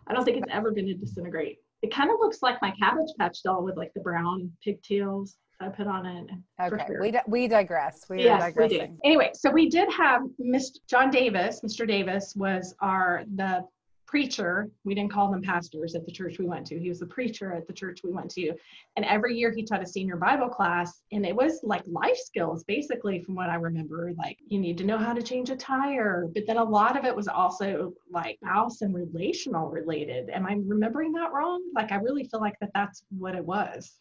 I 0.07 0.13
don't 0.13 0.25
think 0.25 0.37
it's 0.37 0.47
ever 0.51 0.71
going 0.71 0.87
to 0.87 0.93
disintegrate. 0.93 1.59
It 1.81 1.93
kind 1.93 2.09
of 2.11 2.17
looks 2.19 2.41
like 2.41 2.61
my 2.61 2.71
Cabbage 2.71 3.09
Patch 3.17 3.43
doll 3.43 3.63
with 3.63 3.77
like 3.77 3.93
the 3.93 4.01
brown 4.01 4.51
pigtails. 4.63 5.37
I 5.59 5.69
put 5.69 5.87
on 5.87 6.05
it. 6.05 6.29
Okay, 6.61 6.83
sure. 6.87 7.01
we 7.01 7.11
di- 7.11 7.23
we 7.27 7.47
digress. 7.47 8.05
We 8.09 8.23
yes, 8.23 8.53
we 8.57 8.67
do. 8.67 8.97
Anyway, 9.05 9.31
so 9.33 9.49
we 9.49 9.69
did 9.69 9.89
have 9.91 10.23
Mr. 10.41 10.77
John 10.89 11.09
Davis. 11.09 11.61
Mr. 11.61 11.87
Davis 11.87 12.33
was 12.35 12.73
our 12.81 13.23
the 13.35 13.65
preacher. 14.13 14.69
We 14.83 14.93
didn't 14.93 15.11
call 15.11 15.31
them 15.31 15.41
pastors 15.41 15.95
at 15.95 16.05
the 16.05 16.11
church 16.11 16.37
we 16.37 16.45
went 16.45 16.67
to. 16.67 16.79
He 16.79 16.87
was 16.87 16.99
the 16.99 17.07
preacher 17.07 17.51
at 17.51 17.65
the 17.65 17.73
church 17.73 18.01
we 18.03 18.11
went 18.11 18.29
to. 18.33 18.53
And 18.95 19.03
every 19.05 19.35
year 19.35 19.51
he 19.51 19.63
taught 19.63 19.81
a 19.81 19.87
senior 19.87 20.17
Bible 20.17 20.49
class. 20.49 21.01
And 21.11 21.25
it 21.25 21.35
was 21.35 21.61
like 21.63 21.81
life 21.87 22.17
skills, 22.17 22.63
basically, 22.63 23.23
from 23.23 23.33
what 23.33 23.49
I 23.49 23.55
remember. 23.55 24.11
Like 24.15 24.37
you 24.47 24.59
need 24.59 24.77
to 24.77 24.83
know 24.83 24.99
how 24.99 25.13
to 25.13 25.23
change 25.23 25.49
a 25.49 25.55
tire. 25.55 26.27
But 26.31 26.45
then 26.45 26.57
a 26.57 26.63
lot 26.63 26.95
of 26.95 27.05
it 27.05 27.15
was 27.15 27.27
also 27.27 27.91
like 28.11 28.37
house 28.43 28.83
and 28.83 28.93
relational 28.93 29.71
related. 29.71 30.29
Am 30.29 30.45
I 30.45 30.59
remembering 30.63 31.11
that 31.13 31.33
wrong? 31.33 31.63
Like 31.73 31.91
I 31.91 31.95
really 31.95 32.25
feel 32.25 32.39
like 32.39 32.59
that 32.61 32.69
that's 32.75 33.01
what 33.17 33.33
it 33.33 33.43
was. 33.43 33.99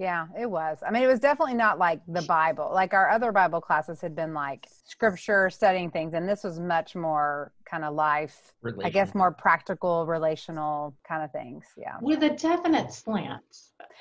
Yeah, 0.00 0.28
it 0.36 0.50
was. 0.50 0.78
I 0.84 0.90
mean, 0.90 1.02
it 1.02 1.06
was 1.08 1.20
definitely 1.20 1.52
not 1.52 1.78
like 1.78 2.00
the 2.08 2.22
Bible. 2.22 2.70
Like 2.72 2.94
our 2.94 3.10
other 3.10 3.32
Bible 3.32 3.60
classes 3.60 4.00
had 4.00 4.16
been 4.16 4.32
like 4.32 4.66
scripture, 4.86 5.50
studying 5.50 5.90
things, 5.90 6.14
and 6.14 6.26
this 6.26 6.42
was 6.42 6.58
much 6.58 6.96
more 6.96 7.52
kind 7.66 7.84
of 7.84 7.94
life, 7.94 8.54
I 8.82 8.88
guess 8.88 9.14
more 9.14 9.30
practical, 9.30 10.06
relational 10.06 10.96
kind 11.06 11.22
of 11.22 11.30
things. 11.32 11.66
Yeah. 11.76 11.96
With 12.00 12.22
a 12.22 12.30
definite 12.30 12.94
slant. 12.94 13.42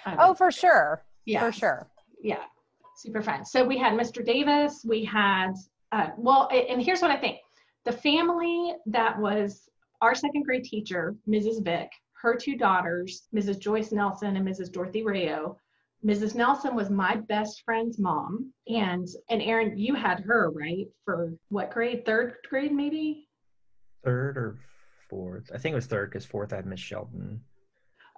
Oh, 0.05 0.33
for 0.33 0.51
sure. 0.51 1.03
Yeah. 1.25 1.41
For 1.41 1.51
sure. 1.51 1.87
Yeah. 2.23 2.43
Super 2.95 3.21
fun. 3.21 3.43
So 3.43 3.65
we 3.65 3.77
had 3.77 3.91
Mr. 3.91 4.25
Davis. 4.25 4.85
We 4.87 5.03
had, 5.03 5.51
uh, 5.91 6.11
well, 6.17 6.47
and 6.49 6.81
here's 6.81 7.01
what 7.01 7.11
I 7.11 7.17
think 7.17 7.39
the 7.83 7.91
family 7.91 8.73
that 8.85 9.19
was 9.19 9.67
our 10.01 10.15
second 10.15 10.43
grade 10.43 10.63
teacher, 10.63 11.17
Mrs. 11.27 11.61
Vick, 11.61 11.89
her 12.21 12.35
two 12.35 12.55
daughters, 12.55 13.23
Mrs. 13.35 13.59
Joyce 13.59 13.91
Nelson 13.91 14.37
and 14.37 14.47
Mrs. 14.47 14.71
Dorothy 14.71 15.03
Rayo, 15.03 15.57
Mrs. 16.05 16.33
Nelson 16.33 16.75
was 16.75 16.89
my 16.89 17.15
best 17.15 17.63
friend's 17.65 17.99
mom. 17.99 18.53
And 18.67 19.07
and 19.29 19.41
Aaron, 19.41 19.77
you 19.77 19.95
had 19.95 20.21
her, 20.21 20.49
right? 20.51 20.87
For 21.05 21.33
what 21.49 21.71
grade? 21.71 22.05
Third 22.05 22.35
grade, 22.49 22.71
maybe? 22.71 23.27
Third 24.03 24.37
or 24.37 24.59
fourth. 25.09 25.51
I 25.53 25.57
think 25.57 25.73
it 25.73 25.75
was 25.75 25.87
third 25.87 26.09
because 26.09 26.25
fourth 26.25 26.53
I 26.53 26.57
had 26.57 26.65
Miss 26.65 26.79
Shelton. 26.79 27.41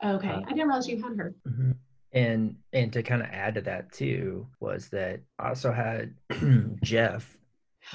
Okay. 0.03 0.29
Uh, 0.29 0.41
I 0.41 0.49
didn't 0.49 0.67
realize 0.67 0.87
you 0.87 1.01
had 1.01 1.17
her. 1.17 1.33
Mm-hmm. 1.47 1.71
And 2.13 2.55
and 2.73 2.91
to 2.93 3.03
kind 3.03 3.21
of 3.21 3.29
add 3.29 3.55
to 3.55 3.61
that 3.61 3.91
too 3.91 4.47
was 4.59 4.89
that 4.89 5.21
I 5.39 5.49
also 5.49 5.71
had 5.71 6.13
Jeff, 6.83 7.37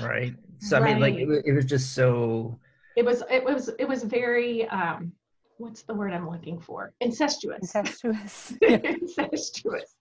right? 0.01 0.35
So 0.59 0.81
right. 0.81 0.91
I 0.91 0.93
mean 0.93 1.01
like 1.01 1.15
it, 1.15 1.45
it 1.45 1.53
was 1.53 1.67
just 1.67 1.93
so 1.95 2.59
it 2.97 3.05
was 3.05 3.23
it 3.31 3.45
was 3.45 3.69
it 3.79 3.87
was 3.87 4.03
very 4.03 4.67
um 4.69 5.13
what's 5.59 5.83
the 5.83 5.95
word 5.95 6.13
I'm 6.13 6.29
looking 6.29 6.61
for? 6.61 6.93
Incestuous. 7.01 7.59
Incestuous. 7.63 8.55
Incestuous. 8.63 9.97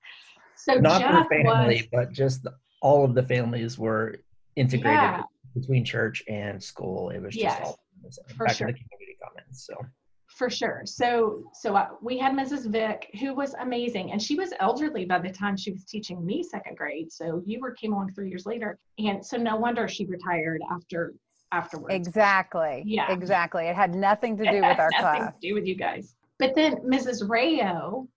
So 0.56 0.76
not 0.76 1.02
Jeff 1.02 1.30
the 1.30 1.44
family, 1.44 1.76
was, 1.76 1.88
but 1.92 2.12
just 2.12 2.44
the, 2.44 2.54
all 2.82 3.04
of 3.04 3.14
the 3.14 3.24
families 3.24 3.78
were 3.78 4.18
integrated 4.56 4.94
yeah. 4.94 5.24
between 5.54 5.84
church 5.84 6.24
and 6.28 6.62
school. 6.62 7.10
It 7.10 7.22
was 7.22 7.34
just 7.34 7.44
yes, 7.44 7.62
all 7.64 7.80
for 8.36 8.46
back 8.46 8.56
sure. 8.56 8.68
to 8.68 8.74
the 8.74 8.80
community 8.80 9.18
comments. 9.24 9.66
So 9.66 9.76
for 10.28 10.50
sure. 10.50 10.82
So 10.86 11.44
so 11.54 11.76
uh, 11.76 11.88
we 12.02 12.18
had 12.18 12.34
Mrs. 12.34 12.70
Vick 12.70 13.10
who 13.20 13.34
was 13.34 13.54
amazing, 13.56 14.12
and 14.12 14.22
she 14.22 14.36
was 14.36 14.52
elderly 14.60 15.06
by 15.06 15.20
the 15.20 15.30
time 15.30 15.56
she 15.56 15.72
was 15.72 15.86
teaching 15.86 16.26
me 16.26 16.44
second 16.44 16.78
grade. 16.78 17.12
So 17.12 17.42
you 17.46 17.60
were 17.60 17.72
came 17.72 17.94
along 17.94 18.14
three 18.14 18.30
years 18.30 18.46
later, 18.46 18.78
and 18.98 19.26
so 19.26 19.38
no 19.38 19.56
wonder 19.56 19.88
she 19.88 20.06
retired 20.06 20.62
after 20.72 21.14
afterwards. 21.52 21.94
Exactly. 21.94 22.84
Yeah. 22.86 23.12
Exactly. 23.12 23.66
It 23.68 23.76
had 23.76 23.96
nothing 23.96 24.38
to 24.38 24.44
do 24.44 24.62
with 24.62 24.80
our 24.80 24.90
nothing 24.92 25.22
class. 25.22 25.34
to 25.34 25.48
do 25.48 25.54
with 25.54 25.66
you 25.66 25.76
guys. 25.76 26.16
But 26.40 26.56
then 26.56 26.78
Mrs. 26.78 27.28
Rayo, 27.28 28.08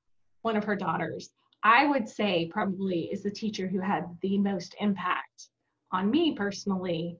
one 0.42 0.56
of 0.56 0.64
her 0.64 0.76
daughters, 0.76 1.30
I 1.62 1.87
would 1.87 2.08
say 2.08 2.49
probably 2.52 3.08
is 3.12 3.23
the 3.23 3.30
teacher 3.30 3.66
who 3.66 3.80
had 3.80 4.04
the 4.23 4.38
most 4.38 4.75
impact 4.80 5.49
on 5.92 6.11
me 6.11 6.35
personally 6.35 7.16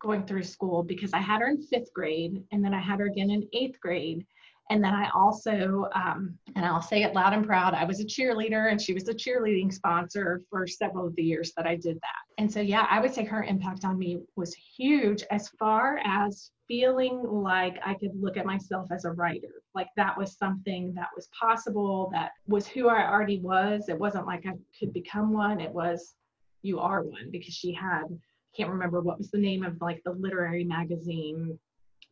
going 0.00 0.24
through 0.26 0.44
school 0.44 0.82
because 0.82 1.12
I 1.12 1.18
had 1.18 1.40
her 1.40 1.48
in 1.48 1.62
fifth 1.62 1.92
grade 1.92 2.42
and 2.52 2.64
then 2.64 2.72
I 2.74 2.80
had 2.80 3.00
her 3.00 3.06
again 3.06 3.30
in 3.30 3.48
eighth 3.52 3.80
grade. 3.80 4.26
And 4.70 4.84
then 4.84 4.94
I 4.94 5.08
also, 5.14 5.88
um, 5.94 6.38
and 6.54 6.64
I'll 6.64 6.82
say 6.82 7.02
it 7.02 7.14
loud 7.14 7.32
and 7.32 7.46
proud, 7.46 7.72
I 7.72 7.84
was 7.84 8.00
a 8.00 8.04
cheerleader 8.04 8.70
and 8.70 8.80
she 8.80 8.92
was 8.92 9.08
a 9.08 9.14
cheerleading 9.14 9.72
sponsor 9.72 10.42
for 10.50 10.66
several 10.66 11.06
of 11.06 11.16
the 11.16 11.22
years 11.22 11.52
that 11.56 11.66
I 11.66 11.74
did 11.74 11.96
that. 11.96 12.22
And 12.36 12.52
so, 12.52 12.60
yeah, 12.60 12.86
I 12.90 13.00
would 13.00 13.14
say 13.14 13.24
her 13.24 13.42
impact 13.42 13.84
on 13.84 13.98
me 13.98 14.20
was 14.36 14.54
huge 14.54 15.24
as 15.30 15.48
far 15.58 16.00
as 16.04 16.50
feeling 16.68 17.22
like 17.26 17.78
I 17.84 17.94
could 17.94 18.12
look 18.14 18.36
at 18.36 18.44
myself 18.44 18.88
as 18.92 19.06
a 19.06 19.12
writer. 19.12 19.62
Like 19.74 19.88
that 19.96 20.16
was 20.18 20.36
something 20.36 20.92
that 20.94 21.08
was 21.16 21.28
possible, 21.38 22.10
that 22.12 22.32
was 22.46 22.66
who 22.66 22.88
I 22.88 23.10
already 23.10 23.40
was. 23.40 23.88
It 23.88 23.98
wasn't 23.98 24.26
like 24.26 24.44
I 24.46 24.52
could 24.78 24.92
become 24.92 25.32
one, 25.32 25.60
it 25.60 25.72
was 25.72 26.14
you 26.62 26.78
are 26.78 27.02
one 27.02 27.30
because 27.30 27.54
she 27.54 27.72
had, 27.72 28.04
I 28.04 28.56
can't 28.56 28.70
remember 28.70 29.00
what 29.00 29.18
was 29.18 29.30
the 29.30 29.38
name 29.38 29.64
of 29.64 29.80
like 29.80 30.02
the 30.04 30.12
literary 30.12 30.64
magazine, 30.64 31.58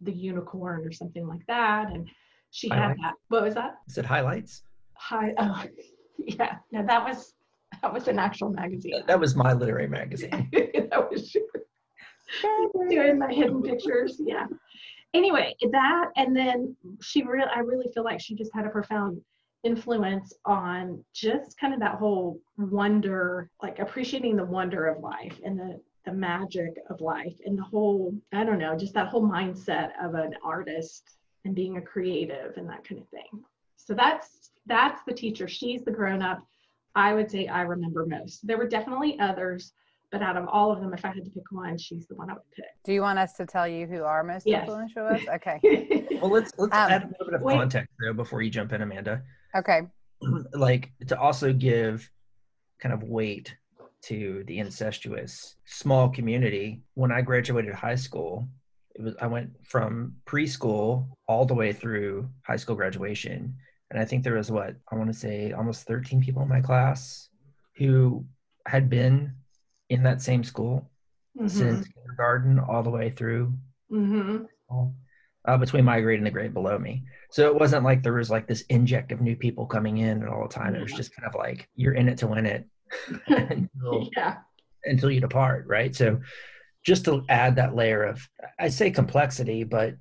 The 0.00 0.12
Unicorn 0.12 0.86
or 0.86 0.92
something 0.92 1.26
like 1.26 1.44
that. 1.48 1.90
And 1.90 2.08
she 2.56 2.68
highlights. 2.68 3.00
had 3.02 3.10
that. 3.10 3.14
What 3.28 3.42
was 3.42 3.54
that? 3.54 3.80
Is 3.86 3.98
it 3.98 4.06
highlights? 4.06 4.62
Hi. 4.94 5.34
Oh, 5.36 5.62
yeah. 6.18 6.56
No, 6.72 6.86
that 6.86 7.04
was 7.04 7.34
that 7.82 7.92
was 7.92 8.08
an 8.08 8.18
actual 8.18 8.48
magazine. 8.48 9.02
That, 9.06 9.20
was 9.20 9.36
my 9.36 9.52
literary 9.52 9.88
magazine. 9.88 10.48
that 10.52 11.08
was 11.10 11.36
doing 12.88 13.18
my 13.18 13.30
hidden 13.30 13.62
pictures. 13.62 14.16
Yeah. 14.18 14.46
Anyway, 15.12 15.54
that 15.70 16.06
and 16.16 16.34
then 16.34 16.74
she 17.02 17.22
really, 17.24 17.48
I 17.54 17.58
really 17.58 17.92
feel 17.92 18.04
like 18.04 18.20
she 18.20 18.34
just 18.34 18.54
had 18.54 18.64
a 18.64 18.70
profound 18.70 19.20
influence 19.62 20.32
on 20.46 21.04
just 21.12 21.58
kind 21.60 21.74
of 21.74 21.80
that 21.80 21.96
whole 21.96 22.40
wonder, 22.56 23.50
like 23.62 23.80
appreciating 23.80 24.36
the 24.36 24.44
wonder 24.46 24.86
of 24.86 25.02
life 25.02 25.38
and 25.44 25.58
the 25.58 25.78
the 26.06 26.12
magic 26.12 26.76
of 26.88 27.00
life 27.00 27.34
and 27.44 27.58
the 27.58 27.64
whole 27.64 28.14
i 28.32 28.44
don't 28.44 28.60
know 28.60 28.76
just 28.78 28.94
that 28.94 29.08
whole 29.08 29.28
mindset 29.28 29.88
of 30.00 30.14
an 30.14 30.32
artist 30.44 31.16
and 31.46 31.54
being 31.54 31.76
a 31.76 31.80
creative 31.80 32.56
and 32.56 32.68
that 32.68 32.86
kind 32.86 33.00
of 33.00 33.08
thing. 33.08 33.44
So 33.76 33.94
that's 33.94 34.50
that's 34.66 35.00
the 35.06 35.14
teacher. 35.14 35.46
She's 35.48 35.84
the 35.84 35.92
grown 35.92 36.20
up. 36.20 36.44
I 36.94 37.14
would 37.14 37.30
say 37.30 37.46
I 37.46 37.62
remember 37.62 38.04
most. 38.04 38.46
There 38.46 38.58
were 38.58 38.68
definitely 38.68 39.18
others, 39.20 39.72
but 40.10 40.22
out 40.22 40.36
of 40.36 40.48
all 40.48 40.72
of 40.72 40.80
them, 40.80 40.92
if 40.92 41.04
I 41.04 41.08
had 41.08 41.24
to 41.24 41.30
pick 41.30 41.44
one, 41.50 41.78
she's 41.78 42.06
the 42.08 42.16
one 42.16 42.28
I 42.28 42.34
would 42.34 42.50
pick. 42.54 42.64
Do 42.84 42.92
you 42.92 43.00
want 43.00 43.18
us 43.18 43.34
to 43.34 43.46
tell 43.46 43.68
you 43.68 43.86
who 43.86 44.02
our 44.02 44.24
most 44.24 44.46
yes. 44.46 44.62
influential 44.62 45.04
was? 45.04 45.20
Okay. 45.34 46.08
well, 46.20 46.30
let's 46.30 46.52
let's 46.58 46.74
um, 46.74 46.90
add 46.90 47.02
a 47.04 47.06
little 47.06 47.26
bit 47.26 47.34
of 47.34 47.42
wait. 47.42 47.54
context 47.54 47.94
though 48.04 48.12
before 48.12 48.42
you 48.42 48.50
jump 48.50 48.72
in, 48.72 48.82
Amanda. 48.82 49.22
Okay. 49.54 49.82
like 50.52 50.90
to 51.06 51.18
also 51.18 51.52
give 51.52 52.10
kind 52.80 52.92
of 52.92 53.04
weight 53.04 53.56
to 54.02 54.42
the 54.46 54.58
incestuous 54.58 55.56
small 55.64 56.08
community. 56.08 56.82
When 56.94 57.12
I 57.12 57.22
graduated 57.22 57.74
high 57.74 57.94
school, 57.94 58.48
it 58.96 59.02
was 59.02 59.14
I 59.20 59.26
went 59.26 59.50
from 59.62 60.14
preschool 60.26 61.06
all 61.28 61.44
the 61.44 61.54
way 61.54 61.72
through 61.72 62.28
high 62.42 62.56
school 62.56 62.76
graduation, 62.76 63.56
and 63.90 64.00
I 64.00 64.04
think 64.04 64.24
there 64.24 64.34
was 64.34 64.50
what 64.50 64.74
I 64.90 64.96
want 64.96 65.12
to 65.12 65.18
say 65.18 65.52
almost 65.52 65.86
13 65.86 66.20
people 66.22 66.42
in 66.42 66.48
my 66.48 66.60
class 66.60 67.28
who 67.76 68.24
had 68.66 68.88
been 68.88 69.32
in 69.90 70.02
that 70.02 70.22
same 70.22 70.42
school 70.42 70.90
mm-hmm. 71.36 71.46
since 71.46 71.86
kindergarten 71.88 72.58
all 72.58 72.82
the 72.82 72.90
way 72.90 73.10
through 73.10 73.52
mm-hmm. 73.92 74.44
uh, 75.44 75.56
between 75.58 75.84
my 75.84 76.00
grade 76.00 76.18
and 76.18 76.26
the 76.26 76.30
grade 76.30 76.54
below 76.54 76.78
me. 76.78 77.04
So 77.30 77.48
it 77.48 77.60
wasn't 77.60 77.84
like 77.84 78.02
there 78.02 78.14
was 78.14 78.30
like 78.30 78.48
this 78.48 78.62
inject 78.70 79.12
of 79.12 79.20
new 79.20 79.36
people 79.36 79.66
coming 79.66 79.98
in 79.98 80.26
all 80.26 80.48
the 80.48 80.54
time. 80.54 80.74
It 80.74 80.82
was 80.82 80.92
just 80.92 81.14
kind 81.14 81.28
of 81.28 81.34
like 81.34 81.68
you're 81.74 81.94
in 81.94 82.08
it 82.08 82.18
to 82.18 82.26
win 82.26 82.46
it 82.46 82.66
until, 83.26 84.08
yeah. 84.16 84.38
until 84.84 85.10
you 85.10 85.20
depart, 85.20 85.66
right? 85.66 85.94
So 85.94 86.20
just 86.86 87.04
to 87.04 87.24
add 87.28 87.56
that 87.56 87.74
layer 87.74 88.04
of 88.04 88.26
i 88.58 88.68
say 88.68 88.90
complexity 88.90 89.64
but 89.64 89.96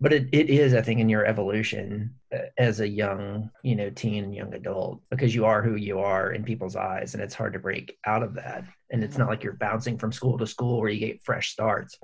but 0.00 0.12
it, 0.12 0.26
it 0.32 0.48
is 0.48 0.74
i 0.74 0.80
think 0.80 0.98
in 0.98 1.08
your 1.08 1.26
evolution 1.26 2.12
uh, 2.34 2.38
as 2.58 2.80
a 2.80 2.88
young 2.88 3.50
you 3.62 3.76
know 3.76 3.90
teen 3.90 4.24
and 4.24 4.34
young 4.34 4.52
adult 4.54 5.00
because 5.10 5.34
you 5.34 5.44
are 5.44 5.62
who 5.62 5.76
you 5.76 6.00
are 6.00 6.32
in 6.32 6.42
people's 6.42 6.76
eyes 6.76 7.14
and 7.14 7.22
it's 7.22 7.34
hard 7.34 7.52
to 7.52 7.58
break 7.58 7.96
out 8.06 8.22
of 8.22 8.34
that 8.34 8.64
and 8.90 9.04
it's 9.04 9.18
not 9.18 9.28
like 9.28 9.44
you're 9.44 9.52
bouncing 9.52 9.98
from 9.98 10.10
school 10.10 10.38
to 10.38 10.46
school 10.46 10.80
where 10.80 10.90
you 10.90 10.98
get 10.98 11.22
fresh 11.22 11.50
starts 11.50 11.98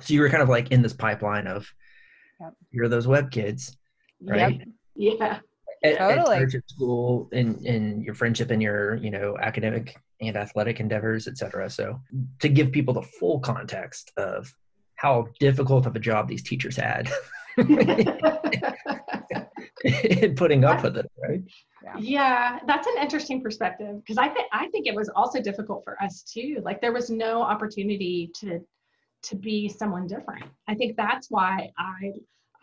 so 0.00 0.14
you 0.14 0.20
were 0.20 0.30
kind 0.30 0.42
of 0.42 0.48
like 0.48 0.70
in 0.70 0.80
this 0.80 0.94
pipeline 0.94 1.48
of 1.48 1.68
yep. 2.40 2.54
you're 2.70 2.88
those 2.88 3.08
Webb 3.08 3.30
kids 3.32 3.76
right 4.22 4.60
yep. 4.94 5.18
yeah 5.18 5.38
at, 5.92 5.98
Totally. 5.98 6.36
at 6.36 6.42
church, 6.42 6.54
at 6.56 6.70
school, 6.70 7.28
in 7.32 7.64
in 7.64 8.02
your 8.02 8.14
friendship, 8.14 8.50
and 8.50 8.62
your 8.62 8.96
you 8.96 9.10
know 9.10 9.36
academic 9.40 9.96
and 10.20 10.36
athletic 10.36 10.80
endeavors, 10.80 11.26
etc. 11.28 11.68
So 11.70 12.00
to 12.40 12.48
give 12.48 12.72
people 12.72 12.94
the 12.94 13.02
full 13.02 13.40
context 13.40 14.12
of 14.16 14.52
how 14.96 15.26
difficult 15.40 15.86
of 15.86 15.94
a 15.94 16.00
job 16.00 16.28
these 16.28 16.42
teachers 16.42 16.76
had 16.76 17.10
in 17.58 17.84
putting 20.36 20.64
up 20.64 20.82
with 20.82 20.96
it, 20.96 21.10
right? 21.22 21.42
yeah, 21.98 22.58
that's 22.66 22.86
an 22.86 22.94
interesting 23.00 23.42
perspective 23.42 23.96
because 23.96 24.18
I 24.18 24.28
think 24.28 24.46
I 24.52 24.68
think 24.68 24.86
it 24.86 24.94
was 24.94 25.08
also 25.14 25.40
difficult 25.40 25.84
for 25.84 26.02
us 26.02 26.22
too. 26.22 26.60
Like 26.64 26.80
there 26.80 26.92
was 26.92 27.10
no 27.10 27.42
opportunity 27.42 28.30
to 28.40 28.60
to 29.24 29.36
be 29.36 29.68
someone 29.68 30.06
different. 30.06 30.44
I 30.68 30.74
think 30.74 30.96
that's 30.96 31.30
why 31.30 31.70
I 31.78 32.12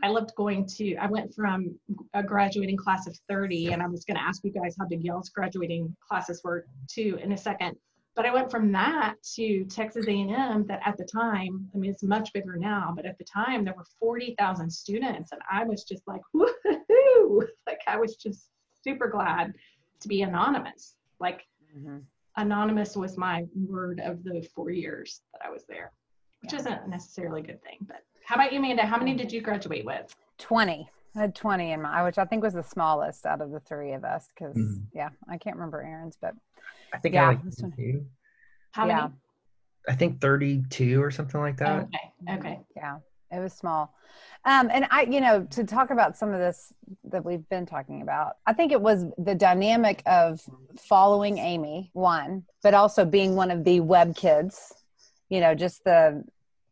I 0.04 0.10
loved 0.10 0.36
going 0.36 0.66
to. 0.78 0.96
I 0.98 1.08
went 1.08 1.34
from 1.34 1.74
a 2.14 2.22
graduating 2.22 2.76
class 2.76 3.08
of 3.08 3.18
30, 3.30 3.72
and 3.72 3.82
I 3.82 3.88
was 3.88 4.04
going 4.04 4.18
to 4.18 4.24
ask 4.24 4.44
you 4.44 4.52
guys 4.52 4.76
how 4.78 4.86
big 4.86 5.02
y'all's 5.02 5.30
graduating 5.30 5.96
classes 6.08 6.42
were 6.44 6.66
too 6.88 7.18
in 7.24 7.32
a 7.32 7.38
second. 7.38 7.78
But 8.16 8.26
I 8.26 8.34
went 8.34 8.52
from 8.52 8.72
that 8.74 9.16
to 9.36 9.64
Texas 9.66 10.06
A&M. 10.08 10.68
That 10.68 10.82
at 10.86 10.98
the 10.98 11.06
time, 11.06 11.68
I 11.74 11.78
mean, 11.78 11.90
it's 11.90 12.04
much 12.04 12.32
bigger 12.34 12.58
now, 12.58 12.92
but 12.96 13.06
at 13.06 13.18
the 13.18 13.24
time 13.24 13.64
there 13.64 13.74
were 13.76 13.86
40,000 14.00 14.70
students, 14.70 15.32
and 15.32 15.42
I 15.50 15.64
was 15.64 15.84
just 15.86 16.04
like, 16.06 16.22
woohoo! 16.36 17.48
Like 17.66 17.80
I 17.88 17.98
was 17.98 18.18
just 18.18 18.50
super 18.84 19.08
glad 19.08 19.54
to 20.02 20.08
be 20.10 20.22
anonymous. 20.22 20.96
Like 21.20 21.48
Mhm. 21.76 22.04
anonymous 22.36 22.96
was 22.98 23.18
my 23.18 23.46
word 23.56 24.02
of 24.02 24.24
the 24.24 24.42
four 24.54 24.70
years 24.70 25.22
that 25.32 25.42
I 25.46 25.50
was 25.50 25.64
there, 25.66 25.92
which 26.42 26.52
Yeah. 26.54 26.60
isn't 26.60 26.88
necessarily 26.90 27.40
a 27.42 27.46
good 27.46 27.64
thing. 27.64 27.78
But 27.82 28.04
how 28.26 28.36
about 28.36 28.52
you, 28.54 28.60
Amanda? 28.60 28.84
How 28.86 28.98
many 28.98 29.14
did 29.16 29.32
you 29.32 29.42
graduate 29.42 29.86
with? 29.86 30.16
20 30.40 30.90
i 31.16 31.20
had 31.20 31.36
20 31.36 31.72
in 31.74 31.82
my 31.82 32.04
which 32.04 32.18
i 32.18 32.26
think 32.26 32.44
was 32.44 32.56
the 32.56 32.64
smallest 32.64 33.26
out 33.28 33.40
of 33.40 33.52
the 33.52 33.60
three 33.62 33.94
of 33.94 34.04
us 34.04 34.28
because 34.34 34.56
Mhm. 34.58 34.82
yeah 34.94 35.10
i 35.30 35.38
can't 35.38 35.56
remember 35.56 35.82
aaron's 35.82 36.18
but 36.20 36.34
I 36.92 36.98
think 36.98 37.14
Yeah, 37.14 37.26
I 37.26 37.28
like 37.30 37.44
this 37.44 37.60
one. 37.62 37.74
How 38.72 38.88
yeah 38.88 39.02
many? 39.04 39.14
I 39.88 39.94
think 39.96 40.20
32 40.22 41.02
or 41.02 41.12
something 41.12 41.40
like 41.40 41.58
that. 41.58 41.84
Okay, 41.84 42.36
okay. 42.38 42.60
yeah 42.76 42.98
it 43.32 43.40
was 43.40 43.54
small 43.54 43.94
um, 44.46 44.70
and 44.74 44.88
i 44.90 45.04
you 45.04 45.22
know 45.22 45.44
to 45.52 45.64
talk 45.64 45.92
about 45.92 46.18
some 46.18 46.34
of 46.34 46.40
this 46.40 46.74
that 47.06 47.24
we've 47.24 47.48
been 47.50 47.66
talking 47.68 48.02
about 48.02 48.38
i 48.48 48.54
think 48.54 48.72
it 48.72 48.82
was 48.82 49.06
the 49.20 49.36
dynamic 49.36 50.02
of 50.08 50.42
following 50.80 51.38
amy 51.38 51.92
one 51.94 52.44
but 52.64 52.74
also 52.74 53.06
being 53.06 53.36
one 53.36 53.52
of 53.52 53.64
the 53.64 53.80
Webb 53.80 54.16
kids 54.16 54.74
you 55.30 55.40
know 55.40 55.54
just 55.56 55.84
the 55.84 56.24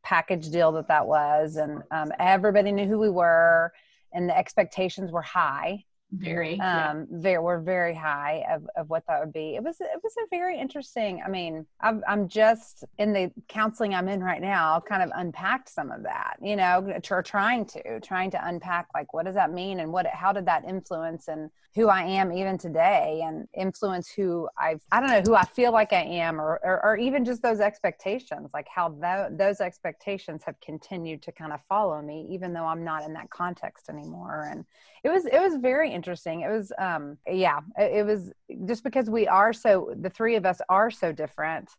package 0.03 0.50
deal 0.50 0.72
that 0.72 0.88
that 0.88 1.05
was 1.05 1.55
and 1.55 1.84
um, 1.91 2.12
everybody 2.20 2.72
knew 2.72 2.88
who 2.88 3.00
we 3.00 3.10
were 3.10 3.72
and 4.13 4.27
the 4.27 4.38
expectations 4.38 5.12
were 5.12 5.22
high 5.22 5.84
Very. 6.13 6.56
yeah. 6.56 6.91
um 6.91 7.08
very 7.10 7.39
were 7.39 7.60
very 7.60 7.96
high 7.96 8.44
of, 8.50 8.68
of 8.75 8.89
what 8.89 9.03
that 9.08 9.20
would 9.22 9.32
be 9.32 9.56
it 9.56 9.63
was 9.63 9.80
it 9.80 10.00
was 10.03 10.13
a 10.18 10.27
very 10.30 10.60
interesting 10.60 11.22
i 11.25 11.30
mean 11.30 11.65
I'm, 11.80 12.03
I'm 12.08 12.27
just 12.27 12.84
in 12.98 13.13
the 13.13 13.32
counseling 13.48 13.96
i'm 13.96 14.10
in 14.10 14.22
right 14.22 14.41
now 14.41 14.82
kind 14.82 15.01
of 15.01 15.12
unpacked 15.15 15.70
some 15.70 15.89
of 15.89 16.03
that 16.03 16.36
you 16.41 16.56
know 16.56 17.00
trying 17.24 17.65
to 17.68 18.00
trying 18.01 18.30
to 18.32 18.48
unpack 18.48 18.88
like 18.94 19.13
what 19.13 19.25
does 19.25 19.36
that 19.36 19.53
mean 19.53 19.80
and 19.80 19.91
what 19.91 20.06
how 20.08 20.34
did 20.34 20.46
that 20.48 20.65
influence 20.65 21.30
and 21.30 21.50
who 21.75 21.88
i 21.88 22.03
am 22.03 22.34
even 22.34 22.58
today 22.58 23.22
and 23.24 23.48
influence 23.58 24.12
who 24.12 24.50
i've 24.60 24.82
i 24.91 25.00
don't 25.00 25.10
know 25.10 25.22
who 25.22 25.36
i 25.36 25.46
feel 25.46 25.72
like 25.72 25.94
i 25.94 26.03
am 26.03 26.41
or 26.41 26.60
or, 26.63 26.86
or 26.86 26.98
even 26.98 27.24
just 27.24 27.41
those 27.41 27.62
expectations 27.62 28.50
like 28.53 28.68
how 28.68 28.89
tho- 28.89 29.30
those 29.32 29.62
expectations 29.62 30.41
have 30.46 30.60
continued 30.60 31.22
to 31.22 31.32
kind 31.32 31.53
of 31.53 31.62
follow 31.70 32.01
me 32.01 32.27
even 32.30 32.51
though 32.51 32.65
i'm 32.65 32.84
not 32.84 33.03
in 33.03 33.13
that 33.13 33.30
context 33.30 33.88
anymore 33.88 34.50
and 34.51 34.65
it 35.03 35.10
was 35.10 35.25
it 35.25 35.39
was 35.39 35.56
very 35.56 35.94
interesting. 36.01 36.41
It 36.41 36.50
was 36.50 36.72
um 36.79 37.17
yeah 37.27 37.60
it, 37.77 38.05
was 38.05 38.31
just 38.65 38.84
because 38.84 39.08
we 39.10 39.27
are 39.27 39.53
so 39.53 39.93
the 40.00 40.10
three 40.10 40.36
of 40.36 40.46
us 40.46 40.60
are 40.67 40.89
so 40.89 41.12
different 41.12 41.70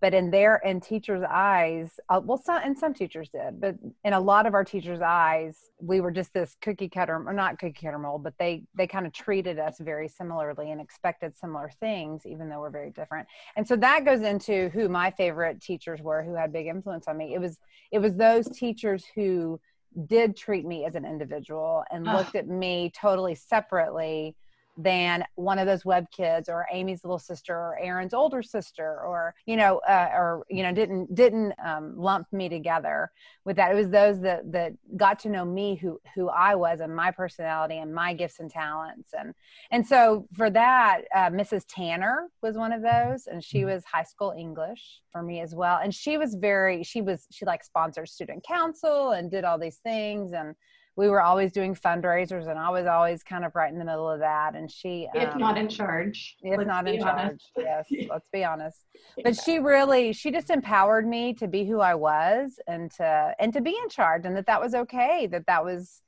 but 0.00 0.12
in 0.12 0.30
their 0.30 0.56
in 0.64 0.80
teachers 0.80 1.22
eyes 1.28 1.98
uh, 2.08 2.20
well 2.22 2.36
some 2.36 2.60
and 2.62 2.76
some 2.76 2.92
teachers 2.92 3.28
did 3.30 3.60
but 3.60 3.76
in 4.04 4.12
a 4.12 4.20
lot 4.20 4.46
of 4.46 4.54
our 4.54 4.64
teachers 4.64 5.00
eyes 5.00 5.70
we 5.80 6.00
were 6.00 6.10
just 6.10 6.34
this 6.34 6.56
cookie 6.60 6.88
cutter 6.88 7.22
or 7.26 7.32
not 7.32 7.58
cookie 7.58 7.86
cutter 7.86 7.98
mold 7.98 8.22
but 8.22 8.34
they 8.38 8.64
they 8.74 8.86
kind 8.86 9.06
of 9.06 9.12
treated 9.12 9.58
us 9.58 9.76
very 9.80 10.08
similarly 10.08 10.70
and 10.70 10.80
expected 10.80 11.36
similar 11.36 11.70
things 11.80 12.26
even 12.26 12.48
though 12.48 12.60
we're 12.60 12.70
very 12.70 12.90
different. 12.90 13.26
And 13.56 13.66
so 13.66 13.76
that 13.76 14.04
goes 14.04 14.22
into 14.22 14.68
who 14.70 14.88
my 14.88 15.10
favorite 15.10 15.60
teachers 15.60 16.00
were 16.02 16.22
who 16.22 16.34
had 16.34 16.52
big 16.52 16.66
influence 16.66 17.06
on 17.08 17.16
me. 17.16 17.34
It 17.34 17.40
was 17.40 17.58
it 17.92 18.00
was 18.00 18.16
those 18.16 18.48
teachers 18.48 19.04
who 19.14 19.60
did 20.06 20.36
treat 20.36 20.64
me 20.64 20.84
as 20.84 20.94
an 20.94 21.04
individual 21.04 21.84
and 21.90 22.08
ah. 22.08 22.16
looked 22.16 22.34
at 22.34 22.48
me 22.48 22.90
totally 22.98 23.34
separately 23.34 24.36
than 24.76 25.24
one 25.34 25.58
of 25.58 25.66
those 25.66 25.84
Webb 25.84 26.06
kids 26.10 26.48
or 26.48 26.66
Amy's 26.72 27.04
little 27.04 27.18
sister 27.18 27.54
or 27.54 27.78
Aaron's 27.80 28.14
older 28.14 28.42
sister 28.42 29.00
or 29.00 29.34
you 29.44 29.56
know 29.56 29.78
uh, 29.88 30.08
or 30.12 30.44
you 30.48 30.62
know 30.62 30.72
didn't 30.72 31.14
didn't 31.14 31.52
um, 31.64 31.94
lump 31.96 32.26
me 32.32 32.48
together 32.48 33.10
with 33.44 33.56
that. 33.56 33.72
It 33.72 33.74
was 33.74 33.90
those 33.90 34.20
that 34.22 34.50
that 34.52 34.72
got 34.96 35.18
to 35.20 35.28
know 35.28 35.44
me 35.44 35.76
who 35.76 36.00
who 36.14 36.28
I 36.30 36.54
was 36.54 36.80
and 36.80 36.94
my 36.94 37.10
personality 37.10 37.78
and 37.78 37.94
my 37.94 38.14
gifts 38.14 38.40
and 38.40 38.50
talents. 38.50 39.10
And 39.18 39.34
and 39.70 39.86
so 39.86 40.26
for 40.32 40.48
that 40.50 41.02
uh, 41.14 41.28
Mrs. 41.30 41.64
Tanner 41.68 42.28
was 42.40 42.56
one 42.56 42.72
of 42.72 42.82
those 42.82 43.26
and 43.26 43.44
she 43.44 43.64
was 43.64 43.84
high 43.84 44.04
school 44.04 44.34
English 44.36 45.02
for 45.10 45.22
me 45.22 45.40
as 45.40 45.54
well. 45.54 45.80
And 45.82 45.94
she 45.94 46.16
was 46.16 46.34
very 46.34 46.82
she 46.82 47.02
was 47.02 47.26
she 47.30 47.44
like 47.44 47.62
sponsored 47.62 48.08
student 48.08 48.42
council 48.44 49.10
and 49.10 49.30
did 49.30 49.44
all 49.44 49.58
these 49.58 49.78
things. 49.78 50.32
And 50.32 50.54
we 50.96 51.08
were 51.08 51.22
always 51.22 51.52
doing 51.52 51.74
fundraisers 51.74 52.48
and 52.48 52.58
I 52.58 52.70
was 52.70 52.86
always 52.86 53.22
kind 53.22 53.44
of 53.44 53.54
right 53.54 53.72
in 53.72 53.78
the 53.78 53.84
middle 53.84 54.08
of 54.10 54.20
that 54.20 54.54
and 54.54 54.70
she 54.70 55.08
if 55.14 55.30
um, 55.34 55.40
not 55.40 55.56
in 55.56 55.68
charge. 55.68 56.36
if 56.42 56.58
let's 56.58 56.66
not 56.68 56.86
in 56.86 57.02
honest. 57.02 57.50
charge 57.54 57.86
yes 57.90 58.06
let's 58.10 58.28
be 58.32 58.44
honest 58.44 58.84
but 59.24 59.36
she 59.36 59.58
really 59.58 60.12
she 60.12 60.30
just 60.30 60.50
empowered 60.50 61.06
me 61.06 61.32
to 61.34 61.48
be 61.48 61.64
who 61.64 61.80
i 61.80 61.94
was 61.94 62.58
and 62.66 62.90
to 62.92 63.34
and 63.38 63.52
to 63.52 63.60
be 63.60 63.76
in 63.82 63.88
charge 63.88 64.24
and 64.26 64.36
that 64.36 64.46
that 64.46 64.60
was 64.60 64.74
okay 64.74 65.26
that 65.26 65.46
that 65.46 65.64
was 65.64 66.02